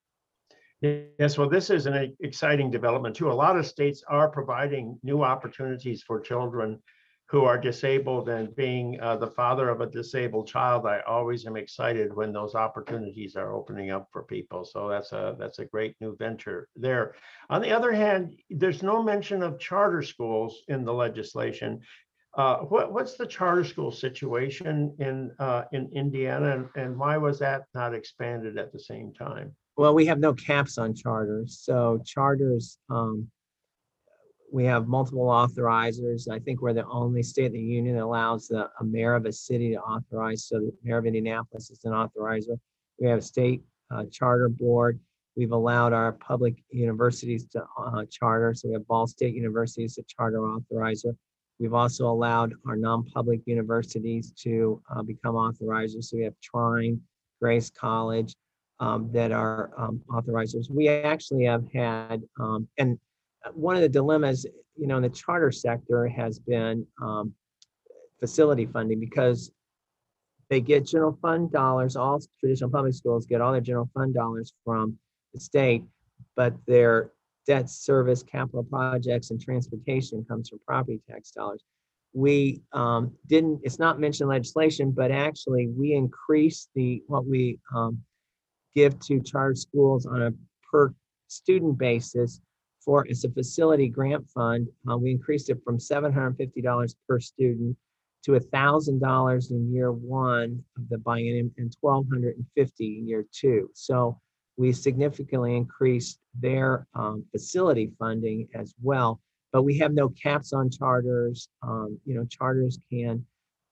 Yes, 0.83 1.38
well, 1.38 1.49
this 1.49 1.71
is 1.71 1.87
an 1.87 2.14
exciting 2.21 2.71
development 2.71 3.16
too. 3.16 3.30
A 3.30 3.33
lot 3.33 3.56
of 3.56 3.66
states 3.66 4.02
are 4.09 4.28
providing 4.28 4.99
new 5.02 5.23
opportunities 5.23 6.02
for 6.02 6.21
children 6.21 6.83
who 7.28 7.45
are 7.45 7.59
disabled 7.59 8.28
and 8.28 8.54
being 8.54 9.00
uh, 9.00 9.16
the 9.16 9.26
father 9.26 9.68
of 9.68 9.80
a 9.80 9.87
disabled 9.87 10.47
child, 10.47 10.87
I 10.87 11.00
always 11.00 11.45
am 11.45 11.56
excited 11.56 12.14
when 12.14 12.33
those 12.33 12.54
opportunities 12.54 13.35
are 13.35 13.52
opening 13.52 13.90
up 13.90 14.06
for 14.12 14.23
people. 14.23 14.64
So 14.64 14.88
that's 14.88 15.11
a, 15.11 15.35
that's 15.37 15.59
a 15.59 15.64
great 15.64 15.97
new 16.00 16.14
venture 16.16 16.68
there. 16.76 17.14
On 17.50 17.61
the 17.61 17.73
other 17.73 17.90
hand, 17.90 18.37
there's 18.49 18.83
no 18.83 19.02
mention 19.02 19.42
of 19.42 19.59
charter 19.59 20.02
schools 20.02 20.62
in 20.68 20.85
the 20.85 20.95
legislation. 20.95 21.80
Uh, 22.37 22.59
What, 22.59 22.92
what's 22.92 23.16
the 23.16 23.26
charter 23.26 23.64
school 23.64 23.90
situation 23.90 24.95
in, 25.00 25.33
uh, 25.40 25.64
in 25.73 25.90
Indiana 25.95 26.50
and- 26.59 26.68
and 26.76 26.97
why 26.99 27.16
was 27.16 27.40
that 27.40 27.64
not 27.75 27.92
expanded 27.95 28.56
at 28.56 28.73
the 28.73 28.78
same 28.78 29.12
time? 29.14 29.56
Well, 29.76 29.95
we 29.95 30.06
have 30.06 30.18
no 30.18 30.33
caps 30.33 30.78
on 30.78 30.95
charters, 30.95 31.59
so 31.61 32.00
charters, 32.06 32.78
um, 32.88 33.28
we 34.50 34.64
have 34.64 34.88
multiple 34.88 35.26
authorizers. 35.26 36.30
I 36.30 36.38
think 36.38 36.62
we're 36.62 36.73
the 36.73 36.87
only 36.87 37.23
state 37.23 37.47
in 37.47 37.52
the 37.52 37.61
union 37.61 37.97
that 37.97 38.04
allows 38.04 38.49
the, 38.49 38.71
a 38.80 38.85
mayor 38.85 39.14
of 39.14 39.26
a 39.26 39.33
city 39.33 39.73
to 39.73 39.80
authorize, 39.80 40.47
so 40.47 40.61
the 40.61 40.73
mayor 40.83 40.97
of 40.97 41.04
Indianapolis 41.04 41.68
is 41.68 41.85
an 41.85 41.92
authorizer. 41.92 42.59
We 42.99 43.06
have 43.09 43.18
a 43.18 43.23
state, 43.23 43.62
uh, 43.90 44.04
charter 44.11 44.49
board. 44.49 44.99
We've 45.37 45.52
allowed 45.52 45.92
our 45.92 46.12
public 46.12 46.54
universities 46.71 47.45
to, 47.49 47.66
uh, 47.78 48.06
charter, 48.11 48.54
so 48.54 48.68
we 48.68 48.75
have 48.75 48.87
Ball 48.87 49.06
State 49.06 49.35
University 49.35 49.85
as 49.85 49.99
a 49.99 50.04
charter 50.04 50.38
authorizer. 50.38 51.14
We've 51.59 51.75
also 51.75 52.09
allowed 52.09 52.54
our 52.66 52.76
non-public 52.76 53.42
universities 53.45 54.33
to, 54.38 54.80
uh, 54.88 55.02
become 55.02 55.35
authorizers, 55.35 56.04
so 56.04 56.16
we 56.16 56.25
have 56.25 56.40
Trine, 56.40 57.02
Grace 57.42 57.68
College, 57.68 58.35
um, 58.80 59.11
that 59.12 59.33
are 59.33 59.71
um, 59.76 60.00
authorizers. 60.09 60.71
We 60.71 60.88
actually 60.88 61.45
have 61.45 61.64
had, 61.73 62.23
um, 62.38 62.68
and 62.78 62.99
uh, 63.45 63.50
one 63.52 63.76
of 63.76 63.83
the 63.83 63.88
dilemmas, 63.88 64.47
you 64.76 64.87
know, 64.87 64.97
in 64.97 65.02
the 65.02 65.09
charter 65.09 65.50
sector 65.50 66.06
has 66.09 66.38
been 66.38 66.87
um, 67.00 67.33
facility 68.21 68.66
funding 68.66 69.00
because 69.00 69.50
they 70.49 70.61
get 70.61 70.87
general 70.87 71.18
fund 71.21 71.50
dollars, 71.50 71.97
all 71.97 72.21
traditional 72.38 72.71
public 72.71 72.95
schools 72.95 73.26
get 73.26 73.40
all 73.40 73.52
their 73.52 73.61
general 73.61 73.90
fund 73.95 74.14
dollars 74.14 74.52
from 74.64 74.97
the 75.35 75.40
state, 75.40 75.83
but 76.37 76.54
their 76.66 77.11
debt 77.47 77.71
service, 77.71 78.23
capital 78.23 78.64
projects, 78.64 79.30
and 79.30 79.40
transportation 79.40 80.25
comes 80.28 80.49
from 80.49 80.61
property 80.66 81.00
tax 81.09 81.30
dollars. 81.30 81.62
We 82.12 82.62
um, 82.73 83.12
didn't, 83.26 83.61
it's 83.62 83.78
not 83.78 84.00
mentioned 84.00 84.28
legislation, 84.28 84.90
but 84.90 85.11
actually 85.11 85.68
we 85.68 85.92
increased 85.92 86.71
the, 86.75 87.02
what 87.06 87.26
we 87.26 87.59
um, 87.75 88.02
give 88.76 88.99
to 89.00 89.21
charter 89.21 89.56
schools 89.56 90.06
on 90.06 90.23
a 90.23 90.33
per 90.71 90.95
student 91.26 91.76
basis 91.78 92.40
for, 92.85 93.04
it's 93.09 93.25
a 93.25 93.30
facility 93.30 93.88
grant 93.88 94.25
fund. 94.30 94.68
Uh, 94.88 94.97
we 94.97 95.11
increased 95.11 95.50
it 95.50 95.59
from 95.64 95.80
seven 95.80 96.12
hundred 96.12 96.26
and 96.28 96.37
fifty 96.37 96.61
dollars 96.61 96.95
per 97.09 97.18
student 97.18 97.76
to 98.25 98.38
thousand 98.38 99.00
dollars 99.00 99.50
in 99.50 99.73
year 99.73 99.90
one 99.90 100.62
of 100.76 100.88
the 100.88 100.97
biennium 100.97 101.50
and 101.59 101.75
twelve 101.80 102.06
hundred 102.12 102.37
and 102.37 102.47
fifty 102.54 102.99
in 102.99 103.09
year 103.09 103.25
two. 103.33 103.68
So 103.75 104.21
we 104.56 104.73
significantly 104.73 105.56
increased 105.56 106.18
their 106.38 106.87
um, 106.95 107.25
facility 107.33 107.90
funding 107.99 108.49
as 108.54 108.75
well. 108.83 109.21
But 109.52 109.62
we 109.62 109.78
have 109.78 109.92
no 109.92 110.09
caps 110.11 110.52
on 110.52 110.71
charters. 110.71 111.49
Um, 111.62 111.99
you 112.04 112.14
know, 112.14 112.25
charters 112.26 112.78
can 112.90 113.25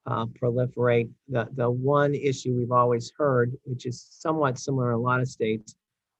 uh, 0.05 0.25
proliferate. 0.27 1.09
The, 1.29 1.47
the 1.55 1.69
one 1.69 2.13
issue 2.15 2.55
we've 2.55 2.71
always 2.71 3.11
heard, 3.17 3.55
which 3.63 3.85
is 3.85 4.05
somewhat 4.09 4.57
similar 4.59 4.91
in 4.91 4.95
a 4.95 5.01
lot 5.01 5.21
of 5.21 5.27
states, 5.27 5.75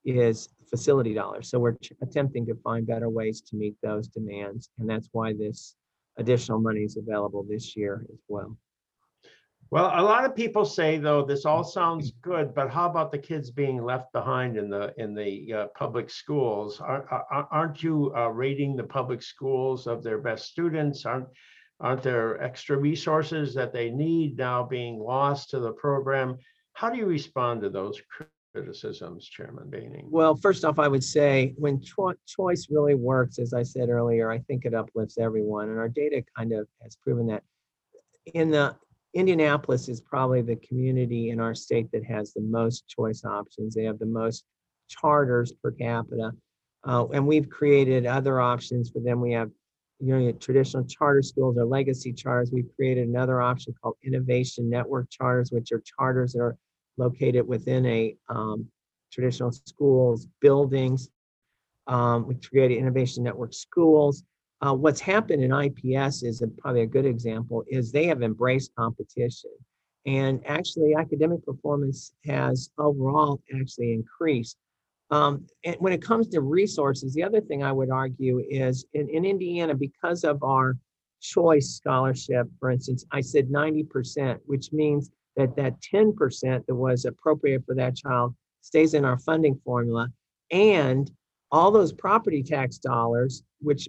is 0.05 0.49
facility 0.69 1.13
dollars. 1.13 1.49
So 1.49 1.59
we're 1.59 1.77
attempting 2.01 2.45
to 2.47 2.55
find 2.55 2.85
better 2.85 3.09
ways 3.09 3.41
to 3.41 3.55
meet 3.55 3.75
those 3.81 4.07
demands. 4.07 4.69
And 4.79 4.89
that's 4.89 5.09
why 5.11 5.33
this 5.33 5.75
additional 6.17 6.59
money 6.59 6.81
is 6.81 6.97
available 6.97 7.45
this 7.47 7.75
year 7.75 8.05
as 8.11 8.19
well. 8.27 8.57
Well, 9.71 9.91
a 9.95 10.01
lot 10.01 10.25
of 10.25 10.35
people 10.35 10.63
say 10.63 10.97
though, 10.97 11.25
this 11.25 11.45
all 11.45 11.63
sounds 11.79 12.11
good, 12.21 12.53
but 12.53 12.69
how 12.69 12.89
about 12.89 13.11
the 13.11 13.17
kids 13.17 13.51
being 13.51 13.83
left 13.83 14.11
behind 14.13 14.57
in 14.57 14.69
the, 14.69 14.93
in 14.97 15.13
the 15.15 15.53
uh, 15.53 15.67
public 15.75 16.09
schools? 16.09 16.79
Are- 16.79 17.05
are- 17.11 17.47
Aren't 17.51 17.83
you 17.83 18.13
uh, 18.15 18.29
rating 18.29 18.75
the 18.75 18.83
public 18.83 19.21
schools 19.21 19.87
of 19.87 20.03
their 20.03 20.19
best 20.19 20.45
students? 20.45 21.05
Aren't, 21.05 21.27
aren't 21.79 22.03
there 22.03 22.41
extra 22.41 22.77
resources 22.77 23.53
that 23.53 23.73
they 23.73 23.89
need 23.89 24.37
now 24.37 24.63
being 24.63 24.99
lost 24.99 25.49
to 25.49 25.59
the 25.59 25.71
program? 25.71 26.37
How 26.73 26.89
do 26.89 26.97
you 26.97 27.05
respond 27.05 27.61
to 27.61 27.69
those 27.69 28.01
criticisms, 28.53 29.27
Chairman 29.27 29.69
Behning? 29.69 30.09
Well, 30.09 30.35
first 30.35 30.63
off, 30.63 30.79
I 30.79 30.87
would 30.87 31.03
say 31.03 31.53
when 31.57 31.81
choi- 31.81 32.13
choice 32.25 32.67
really 32.69 32.95
works, 32.95 33.39
as 33.39 33.53
I 33.53 33.63
said 33.63 33.89
earlier, 33.89 34.31
I 34.31 34.39
think 34.39 34.65
it 34.65 34.73
uplifts 34.73 35.17
everyone. 35.17 35.69
And 35.69 35.79
our 35.79 35.89
data 35.89 36.23
kind 36.37 36.53
of 36.53 36.67
has 36.81 36.95
proven 36.95 37.27
that. 37.27 37.43
In 38.33 38.51
the 38.51 38.75
Indianapolis 39.13 39.87
is 39.87 40.01
probably 40.01 40.41
the 40.41 40.57
community 40.57 41.29
in 41.29 41.39
our 41.39 41.55
state 41.55 41.89
that 41.91 42.03
has 42.03 42.33
the 42.33 42.41
most 42.41 42.87
choice 42.87 43.23
options. 43.23 43.73
They 43.73 43.85
have 43.85 43.99
the 43.99 44.05
most 44.05 44.43
charters 44.89 45.53
per 45.53 45.71
capita. 45.71 46.31
Uh, 46.85 47.07
and 47.13 47.25
we've 47.25 47.49
created 47.49 48.05
other 48.05 48.39
options 48.39 48.89
for 48.89 48.99
them. 48.99 49.21
We 49.21 49.31
have, 49.31 49.49
you 49.99 50.17
know, 50.17 50.31
traditional 50.33 50.85
charter 50.85 51.21
schools 51.21 51.57
or 51.57 51.65
legacy 51.65 52.11
charters. 52.13 52.51
We've 52.51 52.69
created 52.75 53.07
another 53.07 53.41
option 53.41 53.73
called 53.81 53.95
Innovation 54.03 54.69
Network 54.69 55.09
Charters, 55.09 55.51
which 55.51 55.71
are 55.71 55.81
charters 55.97 56.33
that 56.33 56.41
are 56.41 56.57
located 56.97 57.47
within 57.47 57.85
a 57.85 58.15
um, 58.29 58.67
traditional 59.11 59.51
schools, 59.51 60.27
buildings. 60.41 61.09
Um, 61.87 62.27
we 62.27 62.35
created 62.35 62.77
Innovation 62.77 63.23
Network 63.23 63.53
Schools. 63.53 64.23
Uh, 64.61 64.73
what's 64.73 64.99
happened 65.01 65.43
in 65.43 65.51
IPS 65.51 66.23
is 66.23 66.41
a- 66.41 66.47
probably 66.47 66.81
a 66.81 66.87
good 66.87 67.05
example, 67.05 67.63
is 67.67 67.91
they 67.91 68.07
have 68.07 68.23
embraced 68.23 68.73
competition. 68.75 69.51
And 70.05 70.41
actually, 70.45 70.93
academic 70.95 71.43
performance 71.45 72.13
has 72.25 72.69
overall 72.77 73.41
actually 73.59 73.93
increased. 73.93 74.57
Um, 75.11 75.45
and 75.63 75.75
when 75.79 75.93
it 75.93 76.01
comes 76.01 76.27
to 76.29 76.41
resources, 76.41 77.13
the 77.13 77.23
other 77.23 77.41
thing 77.41 77.63
I 77.63 77.71
would 77.71 77.91
argue 77.91 78.41
is 78.49 78.85
in, 78.93 79.07
in 79.09 79.25
Indiana, 79.25 79.75
because 79.75 80.23
of 80.23 80.41
our 80.43 80.75
choice 81.21 81.75
scholarship, 81.75 82.47
for 82.59 82.71
instance, 82.71 83.05
I 83.11 83.21
said 83.21 83.49
90%, 83.49 84.39
which 84.45 84.71
means 84.71 85.11
that 85.35 85.55
that 85.57 85.75
10% 85.93 86.65
that 86.65 86.75
was 86.75 87.05
appropriate 87.05 87.63
for 87.65 87.75
that 87.75 87.95
child 87.95 88.35
stays 88.61 88.93
in 88.93 89.05
our 89.05 89.19
funding 89.19 89.59
formula. 89.63 90.07
And 90.51 91.11
all 91.51 91.71
those 91.71 91.93
property 91.93 92.41
tax 92.41 92.77
dollars, 92.77 93.43
which 93.59 93.87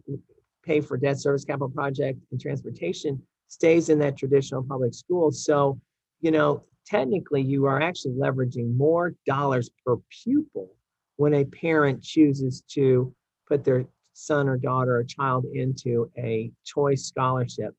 pay 0.65 0.81
for 0.81 0.97
debt 0.97 1.19
service, 1.19 1.45
capital 1.45 1.71
project, 1.71 2.19
and 2.31 2.41
transportation, 2.41 3.23
stays 3.49 3.89
in 3.89 3.99
that 4.01 4.17
traditional 4.17 4.63
public 4.63 4.93
school. 4.93 5.31
So, 5.31 5.81
you 6.21 6.31
know, 6.31 6.65
technically, 6.87 7.43
you 7.43 7.65
are 7.67 7.81
actually 7.81 8.15
leveraging 8.15 8.77
more 8.77 9.15
dollars 9.27 9.71
per 9.85 9.97
pupil 10.23 10.71
when 11.17 11.35
a 11.35 11.45
parent 11.45 12.03
chooses 12.03 12.63
to 12.69 13.15
put 13.49 13.65
their 13.65 13.87
son 14.13 14.49
or 14.49 14.57
daughter 14.57 14.97
or 14.97 15.05
child 15.05 15.45
into 15.53 16.11
a 16.17 16.51
choice 16.65 17.05
scholarship. 17.05 17.75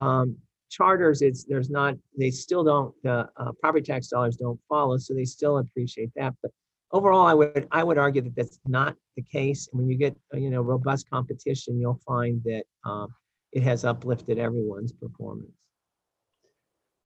Um, 0.00 0.36
charters, 0.70 1.22
it's 1.22 1.44
there's 1.44 1.70
not 1.70 1.96
they 2.18 2.30
still 2.30 2.64
don't 2.64 2.94
the 3.02 3.28
uh, 3.36 3.52
property 3.60 3.84
tax 3.84 4.08
dollars 4.08 4.36
don't 4.36 4.58
follow, 4.68 4.96
so 4.98 5.14
they 5.14 5.24
still 5.24 5.58
appreciate 5.58 6.10
that. 6.16 6.34
But 6.42 6.50
overall, 6.92 7.26
I 7.26 7.34
would 7.34 7.68
I 7.70 7.84
would 7.84 7.98
argue 7.98 8.22
that 8.22 8.34
that's 8.34 8.58
not 8.66 8.96
the 9.16 9.22
case. 9.22 9.68
And 9.70 9.80
when 9.80 9.88
you 9.88 9.96
get 9.96 10.16
you 10.32 10.50
know 10.50 10.62
robust 10.62 11.08
competition, 11.10 11.78
you'll 11.78 12.00
find 12.06 12.42
that 12.44 12.64
um, 12.84 13.14
it 13.52 13.62
has 13.62 13.84
uplifted 13.84 14.38
everyone's 14.38 14.92
performance. 14.92 15.61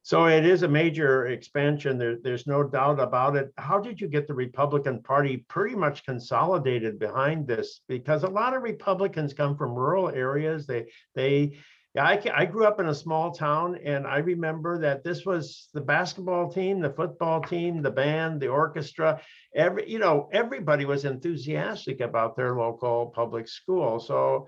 So 0.06 0.26
it 0.26 0.46
is 0.46 0.62
a 0.62 0.68
major 0.68 1.26
expansion. 1.26 1.98
There, 1.98 2.16
there's 2.22 2.46
no 2.46 2.62
doubt 2.62 3.00
about 3.00 3.34
it. 3.34 3.52
How 3.58 3.80
did 3.80 4.00
you 4.00 4.06
get 4.06 4.28
the 4.28 4.34
Republican 4.34 5.02
Party 5.02 5.38
pretty 5.48 5.74
much 5.74 6.04
consolidated 6.04 7.00
behind 7.00 7.48
this? 7.48 7.80
Because 7.88 8.22
a 8.22 8.28
lot 8.28 8.54
of 8.54 8.62
Republicans 8.62 9.34
come 9.34 9.56
from 9.56 9.74
rural 9.74 10.08
areas. 10.08 10.64
They, 10.64 10.86
they, 11.16 11.58
yeah, 11.96 12.04
I, 12.04 12.22
I 12.32 12.44
grew 12.44 12.66
up 12.66 12.78
in 12.78 12.86
a 12.86 12.94
small 12.94 13.32
town 13.32 13.80
and 13.84 14.06
I 14.06 14.18
remember 14.18 14.78
that 14.78 15.02
this 15.02 15.26
was 15.26 15.70
the 15.74 15.80
basketball 15.80 16.52
team, 16.52 16.78
the 16.78 16.90
football 16.90 17.42
team, 17.42 17.82
the 17.82 17.90
band, 17.90 18.40
the 18.40 18.46
orchestra. 18.46 19.20
Every, 19.56 19.90
you 19.90 19.98
know, 19.98 20.28
everybody 20.32 20.84
was 20.84 21.04
enthusiastic 21.04 22.00
about 22.00 22.36
their 22.36 22.54
local 22.54 23.06
public 23.06 23.48
school. 23.48 23.98
So 23.98 24.46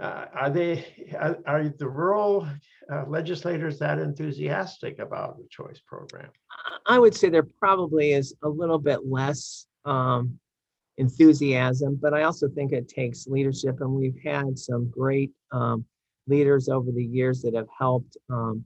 uh, 0.00 0.26
are 0.34 0.50
they, 0.50 0.84
are, 1.18 1.38
are 1.46 1.68
the 1.68 1.88
rural 1.88 2.48
uh, 2.92 3.04
legislators 3.06 3.78
that 3.78 3.98
enthusiastic 3.98 4.98
about 4.98 5.38
the 5.38 5.46
choice 5.50 5.80
program? 5.86 6.30
I 6.86 6.98
would 6.98 7.14
say 7.14 7.28
there 7.28 7.46
probably 7.58 8.12
is 8.12 8.34
a 8.42 8.48
little 8.48 8.78
bit 8.78 9.06
less 9.06 9.66
um, 9.84 10.38
enthusiasm, 10.96 11.98
but 12.00 12.14
I 12.14 12.22
also 12.22 12.48
think 12.48 12.72
it 12.72 12.88
takes 12.88 13.26
leadership, 13.26 13.80
and 13.80 13.90
we've 13.90 14.18
had 14.24 14.58
some 14.58 14.90
great 14.90 15.30
um, 15.52 15.84
leaders 16.26 16.68
over 16.68 16.90
the 16.90 17.04
years 17.04 17.42
that 17.42 17.54
have 17.54 17.68
helped 17.76 18.16
um, 18.30 18.64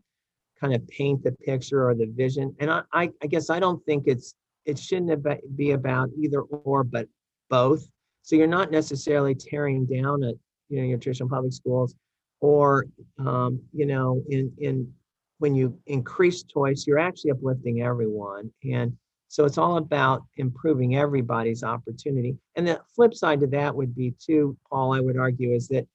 kind 0.61 0.75
of 0.75 0.87
paint 0.88 1.23
the 1.23 1.33
picture 1.33 1.88
or 1.88 1.95
the 1.95 2.07
vision. 2.07 2.55
And 2.61 2.71
I, 2.71 2.83
I, 2.93 3.11
I 3.23 3.26
guess 3.26 3.50
I 3.50 3.59
don't 3.59 3.85
think 3.85 4.05
it's 4.07 4.35
it 4.64 4.79
shouldn't 4.79 5.25
be- 5.57 5.73
about 5.73 6.09
either 6.19 6.41
or, 6.41 6.85
but 6.85 7.07
both. 7.50 7.87
So 8.23 8.37
you're 8.37 8.47
not 8.47 8.71
necessarily 8.71 9.35
tearing 9.35 9.85
down 9.85 10.25
at, 10.25 10.35
you 10.68 10.78
know, 10.78 10.85
your 10.85 10.99
traditional 10.99 11.28
public 11.28 11.52
schools 11.52 11.94
or, 12.40 12.87
um, 13.18 13.61
you 13.73 13.87
know, 13.87 14.23
in, 14.28 14.52
in, 14.59 14.92
when 15.38 15.54
you 15.54 15.78
increase 15.87 16.42
choice, 16.42 16.87
you're 16.87 16.99
actually 16.99 17.30
uplifting 17.30 17.83
everyone. 17.83 18.52
And 18.62 18.97
so 19.28 19.44
it's 19.44 19.59
all 19.59 19.78
about 19.78 20.23
improving 20.37 20.97
everybody's 20.97 21.64
opportunity. 21.64 22.37
And 22.54 22.68
the 22.68 22.80
flip 22.94 23.14
side 23.14 23.40
to 23.40 23.47
that 23.49 23.75
would 23.75 23.94
be 23.94 24.14
too, 24.18 24.56
Paul, 24.71 24.92
I 24.92 25.00
would 25.00 25.16
argue, 25.16 25.52
is 25.52 25.68
that 25.68 25.87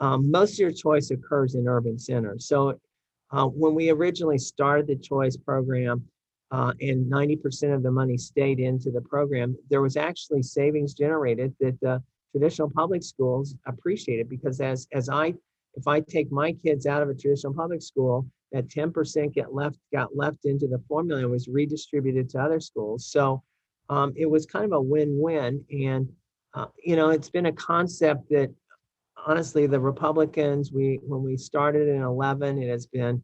um, 0.00 0.30
most 0.30 0.52
of 0.52 0.58
your 0.58 0.72
choice 0.72 1.10
occurs 1.10 1.54
in 1.54 1.66
urban 1.66 1.98
centers. 1.98 2.46
So 2.46 2.78
uh, 3.32 3.46
when 3.46 3.74
we 3.74 3.90
originally 3.90 4.38
started 4.38 4.86
the 4.86 4.96
choice 4.96 5.36
program 5.36 6.04
uh, 6.50 6.72
and 6.80 7.10
90% 7.10 7.74
of 7.74 7.82
the 7.82 7.90
money 7.90 8.16
stayed 8.16 8.60
into 8.60 8.90
the 8.90 9.00
program, 9.00 9.56
there 9.70 9.82
was 9.82 9.96
actually 9.96 10.42
savings 10.42 10.94
generated 10.94 11.54
that 11.60 11.80
the 11.80 12.02
traditional 12.34 12.68
public 12.68 13.02
schools 13.04 13.54
appreciate 13.66 14.18
it 14.18 14.28
because 14.28 14.60
as, 14.60 14.88
as 14.92 15.08
I, 15.08 15.34
if 15.74 15.86
I 15.86 16.00
take 16.00 16.32
my 16.32 16.52
kids 16.52 16.84
out 16.84 17.00
of 17.00 17.08
a 17.08 17.14
traditional 17.14 17.54
public 17.54 17.80
school, 17.80 18.26
that 18.50 18.68
10% 18.68 19.32
get 19.32 19.54
left, 19.54 19.78
got 19.92 20.16
left 20.16 20.44
into 20.44 20.66
the 20.66 20.82
formula 20.88 21.20
and 21.20 21.30
was 21.30 21.46
redistributed 21.46 22.28
to 22.30 22.38
other 22.38 22.58
schools. 22.58 23.06
So 23.06 23.42
um, 23.88 24.12
it 24.16 24.26
was 24.26 24.46
kind 24.46 24.64
of 24.64 24.72
a 24.72 24.80
win-win. 24.80 25.64
And, 25.70 26.08
uh, 26.54 26.66
you 26.82 26.96
know, 26.96 27.10
it's 27.10 27.30
been 27.30 27.46
a 27.46 27.52
concept 27.52 28.28
that 28.30 28.52
honestly, 29.26 29.66
the 29.66 29.80
Republicans, 29.80 30.72
we, 30.72 30.98
when 31.06 31.22
we 31.22 31.36
started 31.36 31.88
in 31.88 32.02
11, 32.02 32.60
it 32.60 32.68
has 32.68 32.86
been 32.86 33.22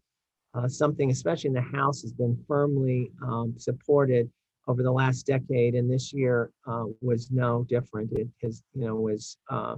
uh, 0.55 0.69
something, 0.69 1.11
especially 1.11 1.49
in 1.49 1.55
the 1.55 1.61
House, 1.61 2.03
has 2.03 2.13
been 2.13 2.37
firmly 2.47 3.11
um, 3.23 3.55
supported 3.57 4.31
over 4.71 4.83
the 4.83 4.99
last 5.03 5.27
decade. 5.35 5.75
And 5.75 5.87
this 5.95 6.07
year 6.21 6.37
uh, 6.71 6.85
was 7.01 7.31
no 7.31 7.65
different. 7.75 8.13
It 8.13 8.29
has, 8.43 8.63
you 8.75 8.85
know, 8.87 8.95
was, 8.95 9.37
uh, 9.51 9.77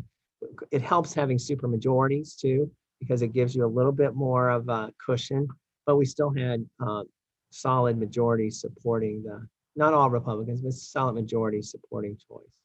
it 0.71 0.83
helps 0.83 1.15
having 1.15 1.39
super 1.39 1.69
majorities 1.77 2.35
too, 2.43 2.71
because 3.01 3.23
it 3.23 3.33
gives 3.39 3.55
you 3.57 3.65
a 3.65 3.75
little 3.79 3.97
bit 4.03 4.15
more 4.15 4.51
of 4.59 4.69
a 4.69 4.93
cushion, 5.05 5.49
but 5.87 5.97
we 5.97 6.05
still 6.05 6.33
had 6.45 6.59
uh, 6.85 7.03
solid 7.51 7.99
majorities 7.99 8.61
supporting 8.61 9.23
the, 9.23 9.37
not 9.75 9.95
all 9.95 10.11
Republicans, 10.11 10.61
but 10.61 10.73
solid 10.73 11.15
majorities 11.15 11.71
supporting 11.71 12.17
choice. 12.29 12.62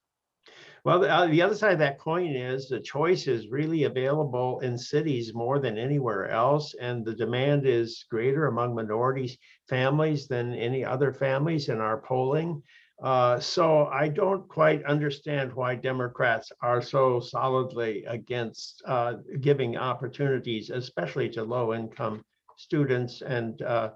Well, 0.88 1.02
the, 1.02 1.14
uh, 1.14 1.28
the 1.28 1.42
other 1.42 1.54
side 1.54 1.74
of 1.74 1.80
that 1.80 2.00
coin 2.00 2.34
is 2.34 2.70
the 2.70 2.80
choice 2.80 3.28
is 3.28 3.50
really 3.50 3.84
available 3.84 4.62
in 4.62 4.78
cities 4.78 5.34
more 5.34 5.60
than 5.60 5.78
anywhere 5.78 6.30
else. 6.30 6.76
And 6.76 7.04
the 7.04 7.14
demand 7.14 7.66
is 7.66 8.06
greater 8.10 8.46
among 8.46 8.74
minorities 8.74 9.38
families 9.68 10.30
than 10.30 10.54
any 10.54 10.86
other 10.86 11.12
families 11.12 11.68
in 11.68 11.82
our 11.82 11.98
polling. 11.98 12.64
Uh, 13.04 13.38
so 13.38 13.88
I 13.88 14.08
don't 14.08 14.48
quite 14.48 14.82
understand 14.86 15.52
why 15.52 15.76
Democrats 15.76 16.54
are 16.62 16.82
so 16.82 17.20
solidly 17.20 18.06
against 18.06 18.82
uh, 18.88 19.16
giving 19.42 19.76
opportunities, 19.76 20.70
especially 20.70 21.28
to 21.32 21.44
low 21.44 21.74
income 21.74 22.24
students 22.56 23.22
and 23.22 23.62
uh, 23.62 23.90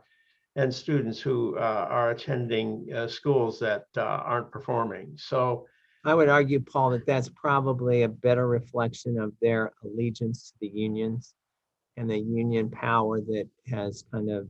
and 0.57 0.75
students 0.75 1.21
who 1.21 1.55
uh, 1.55 1.87
are 1.89 2.11
attending 2.11 2.85
uh, 2.93 3.07
schools 3.07 3.61
that 3.61 3.85
uh, 3.95 4.01
aren't 4.01 4.51
performing. 4.51 5.13
So 5.15 5.67
I 6.03 6.15
would 6.15 6.29
argue, 6.29 6.59
Paul, 6.59 6.91
that 6.91 7.05
that's 7.05 7.29
probably 7.29 8.03
a 8.03 8.09
better 8.09 8.47
reflection 8.47 9.19
of 9.19 9.33
their 9.41 9.71
allegiance 9.83 10.51
to 10.51 10.55
the 10.61 10.67
unions 10.67 11.35
and 11.97 12.09
the 12.09 12.17
union 12.17 12.69
power 12.71 13.19
that 13.19 13.47
has 13.67 14.03
kind 14.11 14.31
of 14.31 14.47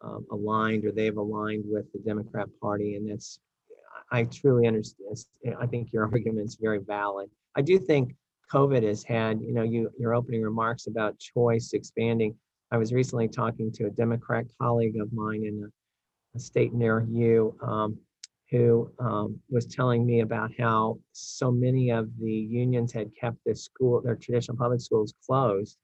um, 0.00 0.26
aligned 0.30 0.84
or 0.84 0.92
they've 0.92 1.16
aligned 1.16 1.64
with 1.66 1.92
the 1.92 1.98
Democrat 1.98 2.48
Party. 2.60 2.96
And 2.96 3.10
that's, 3.10 3.38
I 4.10 4.24
truly 4.24 4.66
understand. 4.66 5.16
I 5.60 5.66
think 5.66 5.92
your 5.92 6.04
argument's 6.12 6.56
very 6.56 6.78
valid. 6.78 7.28
I 7.54 7.60
do 7.60 7.78
think 7.78 8.14
COVID 8.50 8.82
has 8.82 9.02
had, 9.02 9.40
you 9.42 9.52
know, 9.52 9.62
you, 9.62 9.90
your 9.98 10.14
opening 10.14 10.42
remarks 10.42 10.86
about 10.86 11.18
choice 11.18 11.72
expanding. 11.74 12.34
I 12.70 12.78
was 12.78 12.92
recently 12.92 13.28
talking 13.28 13.70
to 13.72 13.86
a 13.86 13.90
Democrat 13.90 14.46
colleague 14.60 14.98
of 14.98 15.12
mine 15.12 15.44
in 15.44 15.64
a, 15.64 16.36
a 16.36 16.40
state 16.40 16.72
near 16.72 17.06
you. 17.10 17.54
Um, 17.62 17.98
who 18.52 18.92
um, 18.98 19.40
was 19.48 19.66
telling 19.66 20.04
me 20.04 20.20
about 20.20 20.50
how 20.58 20.98
so 21.12 21.50
many 21.50 21.90
of 21.90 22.10
the 22.20 22.30
unions 22.30 22.92
had 22.92 23.10
kept 23.18 23.38
their 23.46 23.54
school, 23.54 24.02
their 24.02 24.14
traditional 24.14 24.56
public 24.56 24.80
schools 24.80 25.14
closed, 25.26 25.78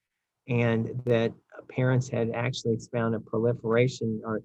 and 0.49 0.91
that 1.07 1.33
parents 1.71 2.09
had 2.09 2.31
actually 2.35 2.79
found 2.93 3.15
a 3.15 3.21
proliferation 3.21 4.21
or 4.23 4.43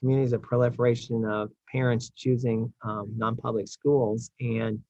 communities 0.00 0.32
of 0.32 0.40
proliferation 0.42 1.24
of 1.26 1.50
parents 1.70 2.10
choosing 2.16 2.72
um, 2.82 3.12
non-public 3.14 3.68
schools, 3.68 4.30
and 4.40 4.80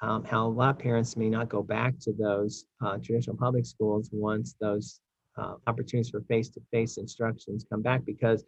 um, 0.00 0.24
how 0.24 0.46
a 0.46 0.48
lot 0.48 0.70
of 0.70 0.78
parents 0.78 1.16
may 1.16 1.28
not 1.28 1.48
go 1.48 1.60
back 1.60 1.98
to 1.98 2.12
those 2.12 2.64
uh, 2.84 2.98
traditional 2.98 3.36
public 3.36 3.66
schools 3.66 4.10
once 4.12 4.54
those 4.60 5.00
uh, 5.36 5.54
opportunities 5.66 6.10
for 6.10 6.20
face-to-face 6.22 6.98
instructions 6.98 7.66
come 7.68 7.82
back 7.82 8.04
because 8.06 8.44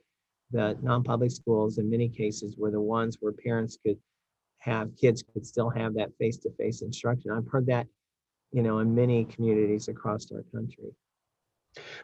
the 0.51 0.77
non-public 0.83 1.31
schools 1.31 1.79
in 1.79 1.91
many 1.91 2.09
cases 2.09 2.57
were 2.57 2.71
the 2.71 2.81
ones 2.81 3.19
where 3.21 3.33
parents 3.33 3.79
could 3.85 3.99
have 4.59 4.95
kids 4.97 5.23
could 5.33 5.47
still 5.47 5.71
have 5.71 5.95
that 5.95 6.11
face-to-face 6.19 6.83
instruction. 6.83 7.31
I've 7.31 7.49
heard 7.49 7.67
that, 7.67 7.87
you 8.53 8.63
know, 8.63 8.81
in 8.81 8.95
many 8.95 9.25
communities 9.25 9.89
across 9.89 10.31
our 10.33 10.45
country. 10.55 10.93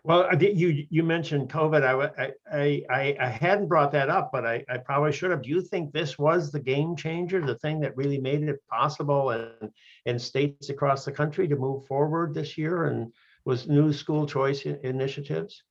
Well, 0.04 0.32
you 0.40 0.86
you 0.88 1.02
mentioned 1.02 1.50
COVID. 1.50 1.82
I 1.82 2.32
I 2.52 2.82
I, 2.88 3.16
I 3.18 3.28
hadn't 3.28 3.66
brought 3.66 3.90
that 3.92 4.08
up, 4.08 4.30
but 4.32 4.46
I, 4.46 4.64
I 4.68 4.78
probably 4.78 5.12
should 5.12 5.32
have. 5.32 5.42
Do 5.42 5.50
you 5.50 5.60
think 5.60 5.92
this 5.92 6.16
was 6.18 6.52
the 6.52 6.60
game 6.60 6.94
changer, 6.94 7.44
the 7.44 7.58
thing 7.58 7.80
that 7.80 7.96
really 7.96 8.18
made 8.18 8.44
it 8.44 8.62
possible 8.70 9.30
and 9.30 9.70
in 10.04 10.18
states 10.20 10.68
across 10.68 11.04
the 11.04 11.10
country 11.10 11.48
to 11.48 11.56
move 11.56 11.84
forward 11.86 12.32
this 12.32 12.56
year 12.56 12.84
and 12.84 13.12
was 13.44 13.66
new 13.66 13.92
school 13.92 14.24
choice 14.24 14.64
initiatives? 14.64 15.64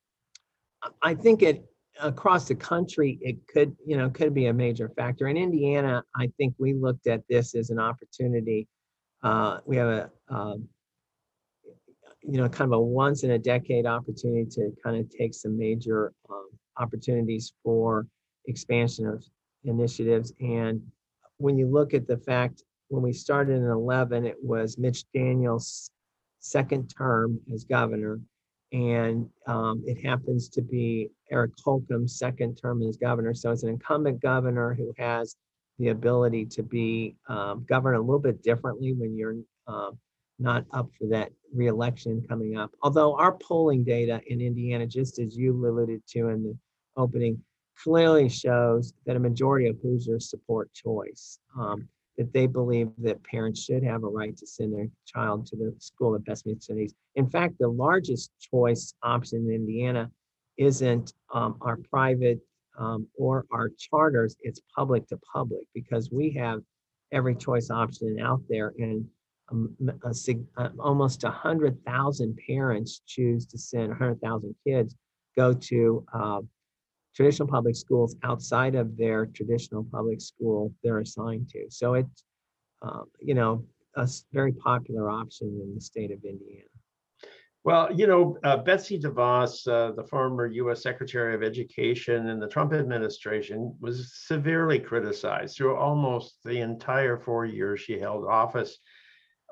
I 1.02 1.14
think 1.14 1.42
it 1.42 1.64
across 2.00 2.48
the 2.48 2.54
country, 2.54 3.18
it 3.20 3.36
could, 3.48 3.76
you 3.86 3.96
know, 3.96 4.10
could 4.10 4.34
be 4.34 4.46
a 4.46 4.52
major 4.52 4.88
factor. 4.90 5.28
In 5.28 5.36
Indiana, 5.36 6.02
I 6.14 6.30
think 6.36 6.54
we 6.58 6.74
looked 6.74 7.06
at 7.06 7.22
this 7.28 7.54
as 7.54 7.70
an 7.70 7.78
opportunity. 7.78 8.66
Uh, 9.22 9.58
we 9.64 9.76
have 9.76 9.88
a, 9.88 10.10
um, 10.28 10.68
you 12.22 12.38
know, 12.38 12.48
kind 12.48 12.72
of 12.72 12.78
a 12.78 12.82
once 12.82 13.22
in 13.22 13.32
a 13.32 13.38
decade 13.38 13.86
opportunity 13.86 14.46
to 14.50 14.72
kind 14.82 14.96
of 14.96 15.08
take 15.10 15.34
some 15.34 15.56
major 15.56 16.12
um, 16.30 16.48
opportunities 16.78 17.52
for 17.62 18.06
expansion 18.46 19.06
of 19.06 19.24
initiatives. 19.64 20.32
And 20.40 20.82
when 21.38 21.56
you 21.56 21.66
look 21.68 21.94
at 21.94 22.06
the 22.06 22.18
fact, 22.18 22.62
when 22.88 23.02
we 23.02 23.12
started 23.12 23.56
in 23.56 23.64
11, 23.64 24.26
it 24.26 24.36
was 24.42 24.78
Mitch 24.78 25.04
Daniels' 25.12 25.90
second 26.40 26.88
term 26.96 27.40
as 27.52 27.64
governor 27.64 28.20
and 28.72 29.28
um, 29.46 29.82
it 29.86 30.04
happens 30.04 30.48
to 30.50 30.62
be 30.62 31.10
Eric 31.30 31.52
Holcomb's 31.62 32.18
second 32.18 32.56
term 32.56 32.82
as 32.82 32.96
governor. 32.96 33.34
So 33.34 33.50
it's 33.50 33.62
an 33.62 33.70
incumbent 33.70 34.20
governor 34.20 34.74
who 34.74 34.92
has 34.98 35.36
the 35.78 35.88
ability 35.88 36.46
to 36.46 36.62
be 36.62 37.16
um, 37.28 37.64
governed 37.68 37.96
a 37.96 38.00
little 38.00 38.18
bit 38.18 38.42
differently 38.42 38.92
when 38.92 39.16
you're 39.16 39.36
um, 39.66 39.98
not 40.38 40.64
up 40.72 40.88
for 40.98 41.06
that 41.08 41.30
reelection 41.54 42.24
coming 42.28 42.56
up. 42.56 42.70
Although 42.82 43.16
our 43.16 43.32
polling 43.32 43.84
data 43.84 44.20
in 44.26 44.40
Indiana, 44.40 44.86
just 44.86 45.18
as 45.18 45.36
you 45.36 45.52
alluded 45.52 46.02
to 46.08 46.28
in 46.28 46.42
the 46.42 46.56
opening, 46.96 47.42
clearly 47.82 48.28
shows 48.28 48.94
that 49.04 49.16
a 49.16 49.20
majority 49.20 49.66
of 49.66 49.76
Hoosiers 49.82 50.30
support 50.30 50.72
choice. 50.72 51.38
Um, 51.58 51.88
that 52.16 52.32
they 52.32 52.46
believe 52.46 52.88
that 52.98 53.22
parents 53.24 53.62
should 53.62 53.82
have 53.82 54.02
a 54.02 54.08
right 54.08 54.36
to 54.36 54.46
send 54.46 54.74
their 54.74 54.88
child 55.06 55.46
to 55.46 55.56
the 55.56 55.74
school 55.78 56.12
that 56.12 56.24
best 56.24 56.46
meets 56.46 56.66
their 56.66 56.76
needs. 56.76 56.94
In 57.14 57.28
fact, 57.28 57.58
the 57.58 57.68
largest 57.68 58.30
choice 58.40 58.94
option 59.02 59.46
in 59.46 59.54
Indiana 59.54 60.10
isn't 60.58 61.12
um, 61.32 61.56
our 61.60 61.78
private 61.90 62.40
um, 62.78 63.06
or 63.16 63.46
our 63.52 63.70
charters, 63.78 64.36
it's 64.40 64.60
public 64.74 65.06
to 65.08 65.18
public 65.32 65.62
because 65.74 66.10
we 66.10 66.30
have 66.32 66.60
every 67.12 67.34
choice 67.34 67.70
option 67.70 68.18
out 68.20 68.42
there 68.48 68.72
and 68.78 69.06
um, 69.50 69.74
a, 70.04 70.12
a, 70.62 70.72
almost 70.80 71.22
100,000 71.22 72.38
parents 72.46 73.00
choose 73.06 73.46
to 73.46 73.58
send 73.58 73.88
100,000 73.88 74.54
kids 74.66 74.96
go 75.36 75.52
to 75.52 76.04
uh, 76.12 76.40
traditional 77.14 77.48
public 77.48 77.76
schools 77.76 78.16
outside 78.24 78.74
of 78.74 78.96
their 78.96 79.26
traditional 79.26 79.84
public 79.84 80.20
school 80.20 80.72
they're 80.82 80.98
assigned 80.98 81.48
to. 81.50 81.66
So 81.70 81.94
it's, 81.94 82.24
um, 82.82 83.04
you 83.20 83.34
know, 83.34 83.64
a 83.94 84.08
very 84.32 84.52
popular 84.52 85.10
option 85.10 85.60
in 85.62 85.74
the 85.74 85.80
state 85.80 86.10
of 86.10 86.22
Indiana. 86.24 86.68
Well, 87.66 87.92
you 87.92 88.06
know, 88.06 88.38
uh, 88.44 88.58
Betsy 88.58 88.96
DeVos, 88.96 89.66
uh, 89.66 89.90
the 89.90 90.04
former 90.04 90.46
U.S. 90.46 90.84
Secretary 90.84 91.34
of 91.34 91.42
Education 91.42 92.28
in 92.28 92.38
the 92.38 92.46
Trump 92.46 92.72
administration, 92.72 93.74
was 93.80 94.14
severely 94.14 94.78
criticized 94.78 95.56
through 95.56 95.74
almost 95.74 96.36
the 96.44 96.60
entire 96.60 97.18
four 97.18 97.44
years 97.44 97.80
she 97.80 97.98
held 97.98 98.24
office. 98.24 98.78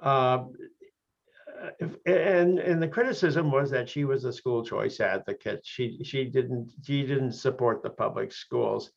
Uh, 0.01 0.45
and 2.07 2.61
and 2.61 2.81
the 2.81 2.87
criticism 2.87 3.51
was 3.51 3.69
that 3.73 3.89
she 3.89 4.05
was 4.05 4.25
a 4.25 4.33
school 4.33 4.65
choice 4.65 5.01
advocate. 5.01 5.63
She 5.65 5.99
she 6.05 6.27
didn't 6.27 6.71
she 6.85 7.05
didn't 7.05 7.33
support 7.33 7.83
the 7.83 7.91
public 7.91 8.31
schools, 8.31 8.93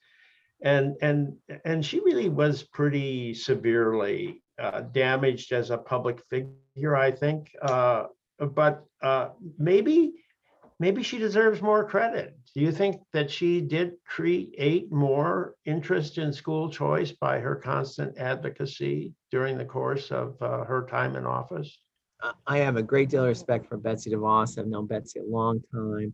and 0.62 0.96
and 1.02 1.34
and 1.66 1.84
she 1.84 2.02
really 2.02 2.30
was 2.30 2.62
pretty 2.62 3.34
severely 3.34 4.44
uh, 4.60 4.82
damaged 4.82 5.54
as 5.54 5.72
a 5.72 5.78
public 5.80 6.22
figure, 6.30 6.96
I 6.96 7.10
think. 7.10 7.50
But 8.40 8.86
uh, 9.02 9.30
maybe, 9.58 10.14
maybe 10.80 11.04
she 11.04 11.18
deserves 11.18 11.62
more 11.62 11.88
credit. 11.88 12.38
Do 12.54 12.62
you 12.62 12.72
think 12.72 13.02
that 13.14 13.30
she 13.30 13.62
did 13.62 13.94
create 14.06 14.92
more 14.92 15.56
interest 15.66 16.18
in 16.18 16.34
school 16.34 16.70
choice 16.70 17.12
by 17.12 17.40
her 17.40 17.56
constant 17.56 18.18
advocacy 18.18 19.14
during 19.32 19.58
the 19.58 19.66
course 19.66 20.12
of 20.12 20.36
uh, 20.42 20.64
her 20.64 20.88
time 20.90 21.16
in 21.16 21.26
office? 21.26 21.80
I- 22.22 22.34
I 22.48 22.58
have 22.60 22.78
a 22.78 22.84
great 22.84 23.10
deal 23.10 23.24
of 23.24 23.30
respect 23.30 23.68
for 23.68 23.78
Betsy 23.78 24.10
DeVos. 24.12 24.58
I've 24.58 24.68
known 24.68 24.88
Betsy 24.88 25.20
a 25.20 25.24
long 25.24 25.62
time. 25.72 26.14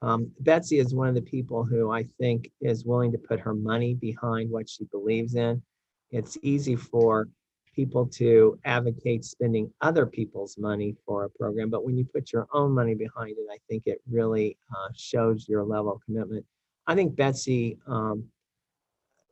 Um, 0.00 0.32
Betsy 0.40 0.78
is 0.78 0.94
one 0.94 1.08
of 1.08 1.14
the 1.14 1.22
people 1.22 1.62
who 1.64 1.90
I 1.90 2.04
think 2.18 2.50
is 2.60 2.84
willing 2.84 3.12
to 3.12 3.18
put 3.18 3.38
her 3.40 3.54
money 3.54 3.94
behind 3.94 4.50
what 4.50 4.68
she 4.68 4.84
believes 4.86 5.34
in. 5.34 5.62
It's 6.10 6.36
easy 6.42 6.74
for 6.76 7.28
people 7.74 8.06
to 8.06 8.58
advocate 8.64 9.24
spending 9.24 9.72
other 9.80 10.06
people's 10.06 10.58
money 10.58 10.94
for 11.06 11.24
a 11.24 11.30
program, 11.30 11.70
but 11.70 11.84
when 11.84 11.96
you 11.96 12.04
put 12.04 12.32
your 12.32 12.46
own 12.52 12.72
money 12.72 12.94
behind 12.94 13.32
it, 13.38 13.46
I 13.50 13.58
think 13.68 13.84
it 13.86 14.00
really 14.10 14.56
uh, 14.70 14.88
shows 14.94 15.48
your 15.48 15.64
level 15.64 15.92
of 15.92 16.00
commitment. 16.04 16.44
I 16.86 16.94
think 16.94 17.16
Betsy 17.16 17.78
um, 17.86 18.24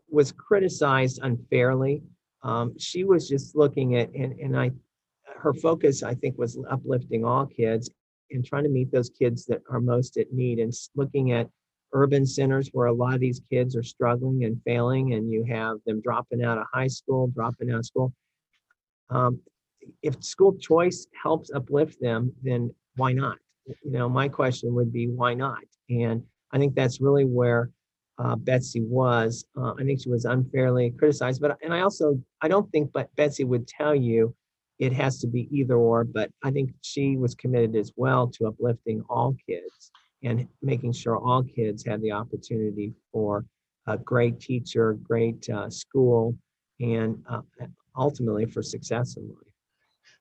was 0.08 0.32
criticized 0.32 1.20
unfairly. 1.22 2.02
Um, 2.42 2.78
she 2.78 3.04
was 3.04 3.28
just 3.28 3.54
looking 3.54 3.96
at, 3.96 4.12
and, 4.14 4.38
and 4.40 4.58
I 4.58 4.70
her 5.40 5.54
focus, 5.54 6.02
I 6.02 6.14
think, 6.14 6.38
was 6.38 6.58
uplifting 6.68 7.24
all 7.24 7.46
kids 7.46 7.90
and 8.30 8.44
trying 8.44 8.64
to 8.64 8.70
meet 8.70 8.92
those 8.92 9.10
kids 9.10 9.46
that 9.46 9.62
are 9.70 9.80
most 9.80 10.16
at 10.16 10.32
need 10.32 10.58
and 10.58 10.72
looking 10.94 11.32
at 11.32 11.48
urban 11.92 12.26
centers 12.26 12.68
where 12.72 12.86
a 12.86 12.92
lot 12.92 13.14
of 13.14 13.20
these 13.20 13.40
kids 13.50 13.74
are 13.74 13.82
struggling 13.82 14.44
and 14.44 14.60
failing, 14.64 15.14
and 15.14 15.30
you 15.30 15.44
have 15.44 15.78
them 15.86 16.00
dropping 16.00 16.44
out 16.44 16.58
of 16.58 16.66
high 16.72 16.86
school, 16.86 17.26
dropping 17.28 17.70
out 17.70 17.78
of 17.78 17.86
school. 17.86 18.12
Um, 19.10 19.40
if 20.02 20.22
school 20.22 20.56
choice 20.56 21.06
helps 21.20 21.50
uplift 21.52 22.00
them, 22.00 22.32
then 22.42 22.74
why 22.96 23.12
not? 23.12 23.38
You 23.66 23.92
know, 23.92 24.08
my 24.08 24.28
question 24.28 24.74
would 24.74 24.92
be, 24.92 25.08
why 25.08 25.34
not? 25.34 25.62
And 25.88 26.22
I 26.52 26.58
think 26.58 26.74
that's 26.74 27.00
really 27.00 27.24
where 27.24 27.70
uh, 28.18 28.36
Betsy 28.36 28.82
was. 28.82 29.44
Uh, 29.56 29.72
I 29.78 29.84
think 29.84 30.02
she 30.02 30.10
was 30.10 30.24
unfairly 30.24 30.90
criticized, 30.90 31.40
but 31.40 31.56
and 31.62 31.72
I 31.72 31.80
also 31.80 32.20
I 32.42 32.48
don't 32.48 32.70
think, 32.70 32.92
but 32.92 33.14
Betsy 33.16 33.44
would 33.44 33.66
tell 33.66 33.94
you 33.94 34.34
it 34.78 34.92
has 34.92 35.18
to 35.20 35.26
be 35.26 35.48
either 35.50 35.76
or, 35.76 36.04
but 36.04 36.30
I 36.42 36.50
think 36.50 36.72
she 36.82 37.16
was 37.16 37.34
committed 37.34 37.76
as 37.76 37.92
well 37.96 38.26
to 38.28 38.46
uplifting 38.46 39.02
all 39.08 39.36
kids 39.46 39.90
and 40.22 40.48
making 40.62 40.92
sure 40.92 41.16
all 41.16 41.42
kids 41.42 41.84
had 41.84 42.00
the 42.02 42.12
opportunity 42.12 42.92
for 43.12 43.44
a 43.86 43.96
great 43.98 44.40
teacher, 44.40 44.94
great 44.94 45.48
uh, 45.50 45.68
school, 45.70 46.34
and 46.80 47.22
uh, 47.28 47.42
ultimately 47.96 48.46
for 48.46 48.62
success 48.62 49.16
in 49.16 49.28
life. 49.28 49.50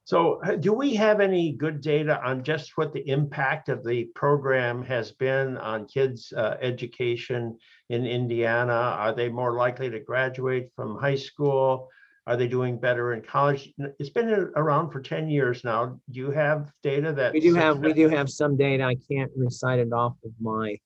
So 0.10 0.42
uh, 0.44 0.56
do 0.56 0.74
we 0.74 0.96
have 0.96 1.20
any 1.20 1.52
good 1.52 1.82
data 1.82 2.20
on 2.26 2.44
just 2.44 2.78
what 2.78 2.94
the 2.94 3.08
impact 3.08 3.70
of 3.70 3.86
the 3.86 4.06
program 4.16 4.84
has 4.86 5.12
been 5.12 5.56
on 5.58 5.86
kids' 5.86 6.34
uh, 6.36 6.58
education 6.62 7.58
in 7.90 8.08
Indiana? 8.08 8.74
Are 8.74 9.14
they 9.14 9.30
more 9.30 9.54
likely 9.54 9.90
to 9.92 10.00
graduate 10.00 10.70
from 10.76 10.98
high 10.98 11.16
school? 11.16 11.90
Are 12.26 12.36
they 12.36 12.48
doing 12.48 12.80
better 12.80 13.14
in 13.14 13.22
college? 13.22 13.72
It's 14.00 14.10
been 14.10 14.52
around 14.56 14.92
for 14.92 15.00
10 15.00 15.30
years 15.30 15.64
now. 15.64 16.00
Do 16.10 16.20
you 16.20 16.32
have 16.32 16.72
data 16.82 17.14
that? 17.14 17.34
We 17.34 17.40
do 17.40 17.54
have, 17.54 17.80
we 17.80 17.94
do 17.94 18.10
have 18.10 18.30
some 18.30 18.58
data. 18.58 18.84
I 18.84 18.96
can't 19.12 19.32
recite 19.36 19.80
it 19.80 19.94
off 19.94 20.16
of 20.24 20.32
my 20.40 20.78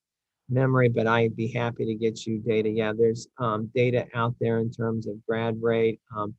memory, 0.50 0.90
but 0.90 1.08
I'd 1.08 1.36
be 1.36 1.48
happy 1.48 1.86
to 1.86 1.96
get 1.96 2.26
you 2.26 2.40
data. 2.40 2.70
Yeah, 2.70 2.94
there's 2.98 3.28
um, 3.40 3.70
data 3.74 4.06
out 4.14 4.36
there 4.40 4.60
in 4.60 4.72
terms 4.72 5.08
of 5.08 5.16
grad 5.26 5.62
rate, 5.62 6.00
um, 6.16 6.34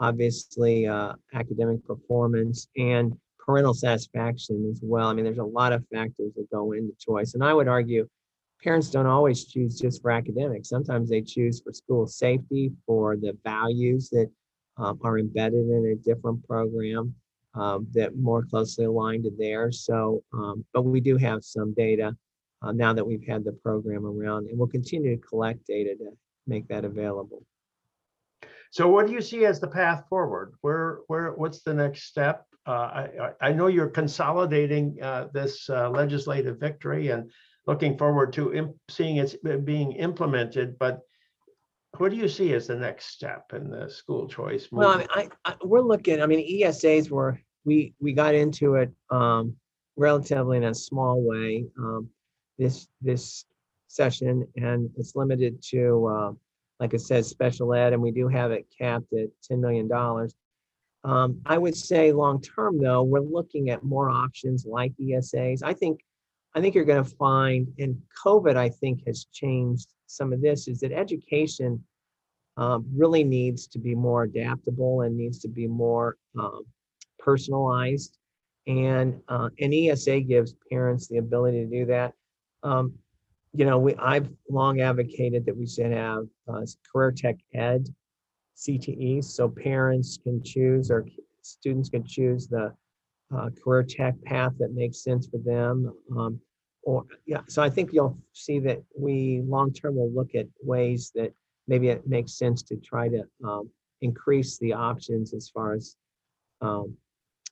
obviously 0.00 0.86
uh, 0.86 1.12
academic 1.34 1.84
performance 1.84 2.68
and 2.76 3.16
parental 3.38 3.74
satisfaction 3.74 4.68
as 4.70 4.80
well. 4.82 5.08
I 5.08 5.12
mean, 5.12 5.24
there's 5.24 5.38
a 5.38 5.44
lot 5.44 5.72
of 5.72 5.84
factors 5.92 6.32
that 6.36 6.50
go 6.50 6.72
into 6.72 6.92
choice. 6.98 7.34
And 7.34 7.44
I 7.44 7.54
would 7.54 7.68
argue 7.68 8.08
parents 8.62 8.90
don't 8.90 9.06
always 9.06 9.44
choose 9.44 9.78
just 9.78 10.02
for 10.02 10.10
academics. 10.10 10.68
Sometimes 10.68 11.08
they 11.08 11.22
choose 11.22 11.60
for 11.60 11.72
school 11.72 12.06
safety, 12.06 12.72
for 12.86 13.16
the 13.16 13.36
values 13.44 14.10
that 14.10 14.30
um, 14.76 14.98
are 15.02 15.18
embedded 15.18 15.68
in 15.68 15.86
a 15.92 15.94
different 15.96 16.46
program 16.46 17.14
um, 17.54 17.86
that 17.92 18.16
more 18.16 18.44
closely 18.44 18.84
aligned 18.84 19.24
to 19.24 19.32
theirs. 19.38 19.84
So, 19.84 20.22
um, 20.32 20.64
but 20.72 20.82
we 20.82 21.00
do 21.00 21.16
have 21.16 21.44
some 21.44 21.74
data 21.74 22.16
uh, 22.62 22.72
now 22.72 22.92
that 22.92 23.06
we've 23.06 23.26
had 23.26 23.44
the 23.44 23.52
program 23.52 24.04
around, 24.06 24.48
and 24.48 24.58
we'll 24.58 24.68
continue 24.68 25.16
to 25.16 25.22
collect 25.22 25.66
data 25.66 25.94
to 25.96 26.10
make 26.46 26.68
that 26.68 26.84
available. 26.84 27.42
So 28.70 28.88
what 28.88 29.06
do 29.06 29.12
you 29.12 29.20
see 29.20 29.44
as 29.44 29.60
the 29.60 29.68
path 29.68 30.04
forward? 30.08 30.54
Where, 30.60 31.00
where, 31.08 31.32
what's 31.32 31.62
the 31.62 31.74
next 31.74 32.04
step? 32.04 32.44
Uh, 32.66 32.70
I, 32.70 33.30
I 33.40 33.52
know 33.52 33.66
you're 33.66 33.88
consolidating 33.88 34.96
uh, 35.02 35.28
this 35.32 35.68
uh, 35.68 35.90
legislative 35.90 36.60
victory 36.60 37.08
and 37.08 37.30
looking 37.66 37.98
forward 37.98 38.32
to 38.34 38.74
seeing 38.88 39.16
it 39.16 39.64
being 39.64 39.92
implemented, 39.92 40.78
but 40.78 41.00
what 41.98 42.10
do 42.10 42.16
you 42.16 42.28
see 42.28 42.52
as 42.54 42.68
the 42.68 42.76
next 42.76 43.06
step 43.06 43.52
in 43.52 43.70
the 43.70 43.90
school 43.90 44.28
choice? 44.28 44.68
Well, 44.70 44.88
I 44.88 44.98
mean, 44.98 45.08
I, 45.10 45.28
I, 45.44 45.54
we're 45.64 45.80
looking, 45.80 46.22
I 46.22 46.26
mean, 46.26 46.46
ESAs 46.62 47.10
were, 47.10 47.40
we, 47.64 47.94
we 48.00 48.12
got 48.12 48.34
into 48.34 48.76
it, 48.76 48.92
um, 49.10 49.56
relatively 49.96 50.58
in 50.58 50.64
a 50.64 50.74
small 50.74 51.20
way, 51.20 51.66
um, 51.78 52.08
this, 52.58 52.86
this 53.02 53.44
session, 53.88 54.46
and 54.56 54.90
it's 54.96 55.16
limited 55.16 55.60
to, 55.70 56.06
uh, 56.06 56.32
like 56.80 56.94
it 56.94 57.02
says, 57.02 57.28
special 57.28 57.74
ed, 57.74 57.92
and 57.92 58.02
we 58.02 58.10
do 58.10 58.26
have 58.26 58.50
it 58.50 58.66
capped 58.76 59.12
at 59.12 59.28
ten 59.42 59.60
million 59.60 59.86
dollars. 59.86 60.34
Um, 61.04 61.40
I 61.46 61.56
would 61.56 61.76
say, 61.76 62.12
long-term, 62.12 62.78
though, 62.80 63.02
we're 63.02 63.20
looking 63.20 63.70
at 63.70 63.84
more 63.84 64.10
options 64.10 64.66
like 64.66 64.92
ESAs. 65.00 65.62
I 65.62 65.72
think, 65.72 66.00
I 66.54 66.60
think 66.60 66.74
you're 66.74 66.84
gonna 66.84 67.04
find, 67.04 67.68
and 67.78 68.00
COVID, 68.24 68.56
I 68.56 68.68
think, 68.68 69.06
has 69.06 69.26
changed 69.32 69.88
some 70.06 70.32
of 70.32 70.42
this, 70.42 70.68
is 70.68 70.80
that 70.80 70.92
education 70.92 71.82
um, 72.56 72.84
really 72.94 73.24
needs 73.24 73.66
to 73.68 73.78
be 73.78 73.94
more 73.94 74.24
adaptable 74.24 75.02
and 75.02 75.16
needs 75.16 75.38
to 75.40 75.48
be 75.48 75.66
more 75.66 76.16
um, 76.38 76.64
personalized. 77.18 78.18
And 78.66 79.20
uh, 79.28 79.48
an 79.60 79.72
ESA 79.72 80.20
gives 80.20 80.54
parents 80.70 81.08
the 81.08 81.18
ability 81.18 81.64
to 81.64 81.70
do 81.70 81.86
that. 81.86 82.12
You 83.52 83.64
know, 83.64 83.78
we 83.78 83.94
I've 83.96 84.28
long 84.48 84.80
advocated 84.80 85.44
that 85.46 85.56
we 85.56 85.66
should 85.66 85.92
have 85.92 86.26
uh, 86.48 86.62
career 86.92 87.12
tech 87.12 87.36
ed 87.54 87.88
CTE, 88.56 89.24
so 89.24 89.48
parents 89.48 90.18
can 90.22 90.42
choose 90.42 90.90
or 90.90 91.06
students 91.42 91.88
can 91.88 92.04
choose 92.04 92.46
the 92.46 92.72
uh, 93.34 93.50
career 93.62 93.82
tech 93.82 94.20
path 94.22 94.52
that 94.58 94.72
makes 94.72 95.02
sense 95.02 95.26
for 95.26 95.38
them. 95.38 95.92
Um, 96.16 96.40
or 96.82 97.04
yeah, 97.26 97.40
so 97.48 97.62
I 97.62 97.70
think 97.70 97.92
you'll 97.92 98.18
see 98.32 98.58
that 98.60 98.82
we 98.98 99.42
long 99.44 99.72
term 99.72 99.96
will 99.96 100.12
look 100.12 100.34
at 100.34 100.46
ways 100.62 101.12
that 101.14 101.32
maybe 101.68 101.88
it 101.88 102.06
makes 102.06 102.38
sense 102.38 102.62
to 102.64 102.76
try 102.76 103.08
to 103.08 103.24
um, 103.44 103.70
increase 104.00 104.58
the 104.58 104.72
options 104.72 105.34
as 105.34 105.48
far 105.48 105.74
as 105.74 105.96
um, 106.60 106.96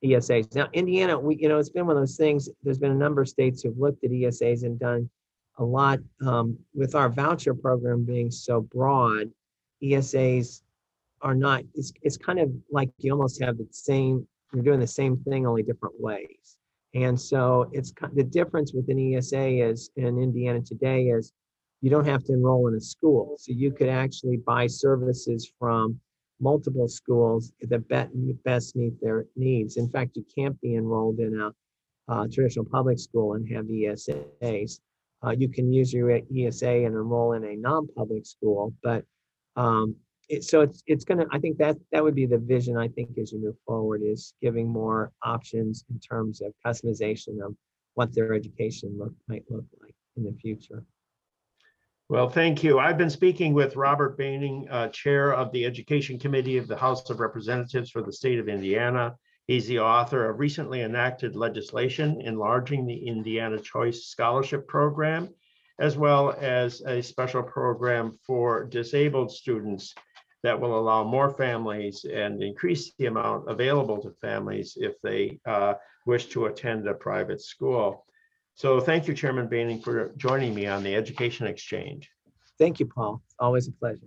ESAs. 0.05 0.55
Now, 0.55 0.69
Indiana, 0.73 1.19
we, 1.19 1.37
you 1.37 1.49
know, 1.49 1.59
it's 1.59 1.69
been 1.69 1.87
one 1.87 1.97
of 1.97 2.03
those 2.03 2.17
things, 2.17 2.49
there's 2.63 2.79
been 2.79 2.93
a 2.93 2.97
number 2.97 3.23
of 3.23 3.29
states 3.29 3.63
who've 3.63 3.79
looked 3.79 4.05
at 4.05 4.11
ESAs 4.11 4.63
and 4.63 4.79
done 4.79 5.11
a 5.59 5.65
lot 5.65 5.99
um, 6.25 6.57
with 6.75 6.95
our 6.95 7.09
voucher 7.09 7.55
program 7.55 8.05
being 8.05 8.31
so 8.31 8.61
broad, 8.61 9.31
ESAs 9.83 10.63
are 11.21 11.35
not, 11.35 11.63
it's, 11.75 11.93
it's 12.03 12.17
kind 12.17 12.39
of 12.39 12.51
like 12.71 12.91
you 12.99 13.13
almost 13.13 13.43
have 13.43 13.59
the 13.59 13.67
same, 13.71 14.27
you're 14.53 14.63
doing 14.63 14.81
the 14.81 14.87
same 14.87 15.17
thing, 15.19 15.47
only 15.47 15.63
different 15.63 15.95
ways. 16.01 16.57
And 16.95 17.21
so 17.21 17.69
it's 17.73 17.93
the 18.15 18.25
difference 18.25 18.73
with 18.73 18.89
an 18.89 19.15
ESA 19.15 19.69
is 19.69 19.91
in 19.97 20.19
Indiana 20.19 20.61
today 20.63 21.09
is 21.09 21.33
you 21.81 21.91
don't 21.91 22.07
have 22.07 22.25
to 22.25 22.33
enroll 22.33 22.69
in 22.69 22.75
a 22.75 22.81
school. 22.81 23.37
So 23.39 23.53
you 23.53 23.71
could 23.71 23.89
actually 23.89 24.39
buy 24.39 24.67
services 24.67 25.51
from 25.59 26.01
multiple 26.41 26.89
schools 26.89 27.53
that 27.61 27.89
best 28.45 28.77
meet 28.77 29.01
their 29.01 29.27
needs. 29.37 29.77
In 29.77 29.89
fact, 29.91 30.17
you 30.17 30.25
can't 30.35 30.59
be 30.61 30.77
enrolled 30.77 31.19
in 31.19 31.39
a 31.39 31.51
uh, 32.09 32.27
traditional 32.33 32.65
public 32.65 32.99
school 32.99 33.35
and 33.35 33.47
have 33.53 33.67
ESAs. 33.67 34.81
Uh, 35.25 35.31
you 35.31 35.49
can 35.49 35.73
use 35.73 35.93
your 35.93 36.11
ESA 36.11 36.69
and 36.69 36.95
enroll 36.95 37.33
in 37.33 37.45
a 37.45 37.57
non-public 37.57 38.25
school, 38.25 38.73
but 38.83 39.05
um, 39.57 39.97
it, 40.29 40.45
so 40.45 40.61
it's 40.61 40.83
it's 40.87 41.05
gonna. 41.05 41.27
I 41.33 41.39
think 41.39 41.59
that 41.59 41.77
that 41.91 42.05
would 42.05 42.15
be 42.15 42.27
the 42.27 42.39
vision. 42.39 42.77
I 42.77 42.89
think 42.89 43.19
as 43.19 43.33
you 43.33 43.41
move 43.41 43.57
forward 43.67 44.03
is 44.05 44.35
giving 44.41 44.69
more 44.69 45.11
options 45.23 45.85
in 45.91 45.99
terms 45.99 46.41
of 46.41 46.53
customization 46.65 47.45
of 47.45 47.57
what 47.95 48.15
their 48.15 48.33
education 48.35 48.97
look 48.99 49.13
might 49.27 49.45
look 49.49 49.65
like 49.83 49.95
in 50.17 50.25
the 50.25 50.33
future. 50.35 50.85
Well, 52.11 52.29
thank 52.29 52.63
you. 52.63 52.79
I've 52.79 52.97
been 52.97 53.11
speaking 53.11 53.53
with 53.53 53.77
Robert 53.77 54.19
Behning, 54.19 54.67
uh, 54.71 54.89
Chair 54.89 55.35
of 55.35 55.53
the 55.53 55.67
Education 55.67 56.19
Committee 56.19 56.57
of 56.57 56.67
the 56.67 56.77
House 56.77 57.09
of 57.11 57.21
Representatives 57.21 57.91
for 57.91 58.03
the 58.03 58.13
state 58.13 58.39
of 58.39 58.49
Indiana. 58.49 59.15
He's 59.49 59.67
the 59.67 59.79
author 59.81 60.29
of 60.29 60.39
recently 60.39 60.83
enacted 60.83 61.35
legislation 61.35 62.21
enlarging 62.21 62.85
the 62.85 63.09
Indiana 63.09 63.59
Choice 63.59 64.05
Scholarship 64.05 64.69
Program, 64.69 65.31
as 65.79 65.97
well 65.97 66.37
as 66.39 66.83
a 66.83 67.03
special 67.03 67.43
program 67.43 68.19
for 68.27 68.65
disabled 68.65 69.33
students. 69.33 69.95
that 70.45 70.61
will 70.61 70.79
allow 70.79 71.03
more 71.03 71.31
families 71.31 72.05
and 72.05 72.43
increase 72.43 72.93
the 72.99 73.07
amount 73.07 73.51
available 73.51 74.01
to 74.01 74.13
families 74.21 74.79
if 74.81 74.95
they 75.03 75.41
uh, 75.47 75.75
wish 76.07 76.27
to 76.27 76.47
attend 76.47 76.87
a 76.87 76.95
private 76.95 77.41
school. 77.41 78.07
So 78.55 78.81
thank 78.81 79.09
you, 79.09 79.15
Chairman 79.15 79.49
Behning, 79.49 79.83
for 79.83 80.13
joining 80.17 80.55
me 80.55 80.67
on 80.67 80.85
the 80.85 80.95
Education 80.95 81.49
Exchange. 81.49 82.09
Thank 82.57 82.79
you, 82.79 82.87
Paul. 82.87 83.21
Always 83.41 83.67
a 83.67 83.73
pleasure. 83.73 84.07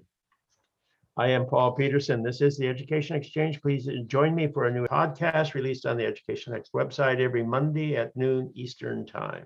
I 1.21 1.27
am 1.27 1.45
Paul 1.45 1.73
Peterson. 1.73 2.23
This 2.23 2.41
is 2.41 2.57
the 2.57 2.67
Education 2.67 3.15
Exchange. 3.15 3.61
Please 3.61 3.87
join 4.07 4.33
me 4.33 4.47
for 4.47 4.65
a 4.65 4.71
new 4.71 4.87
podcast 4.87 5.53
released 5.53 5.85
on 5.85 5.95
the 5.95 6.03
Education 6.03 6.51
Next 6.51 6.73
website 6.73 7.19
every 7.19 7.43
Monday 7.43 7.95
at 7.95 8.15
noon 8.17 8.51
Eastern 8.55 9.05
Time. 9.05 9.45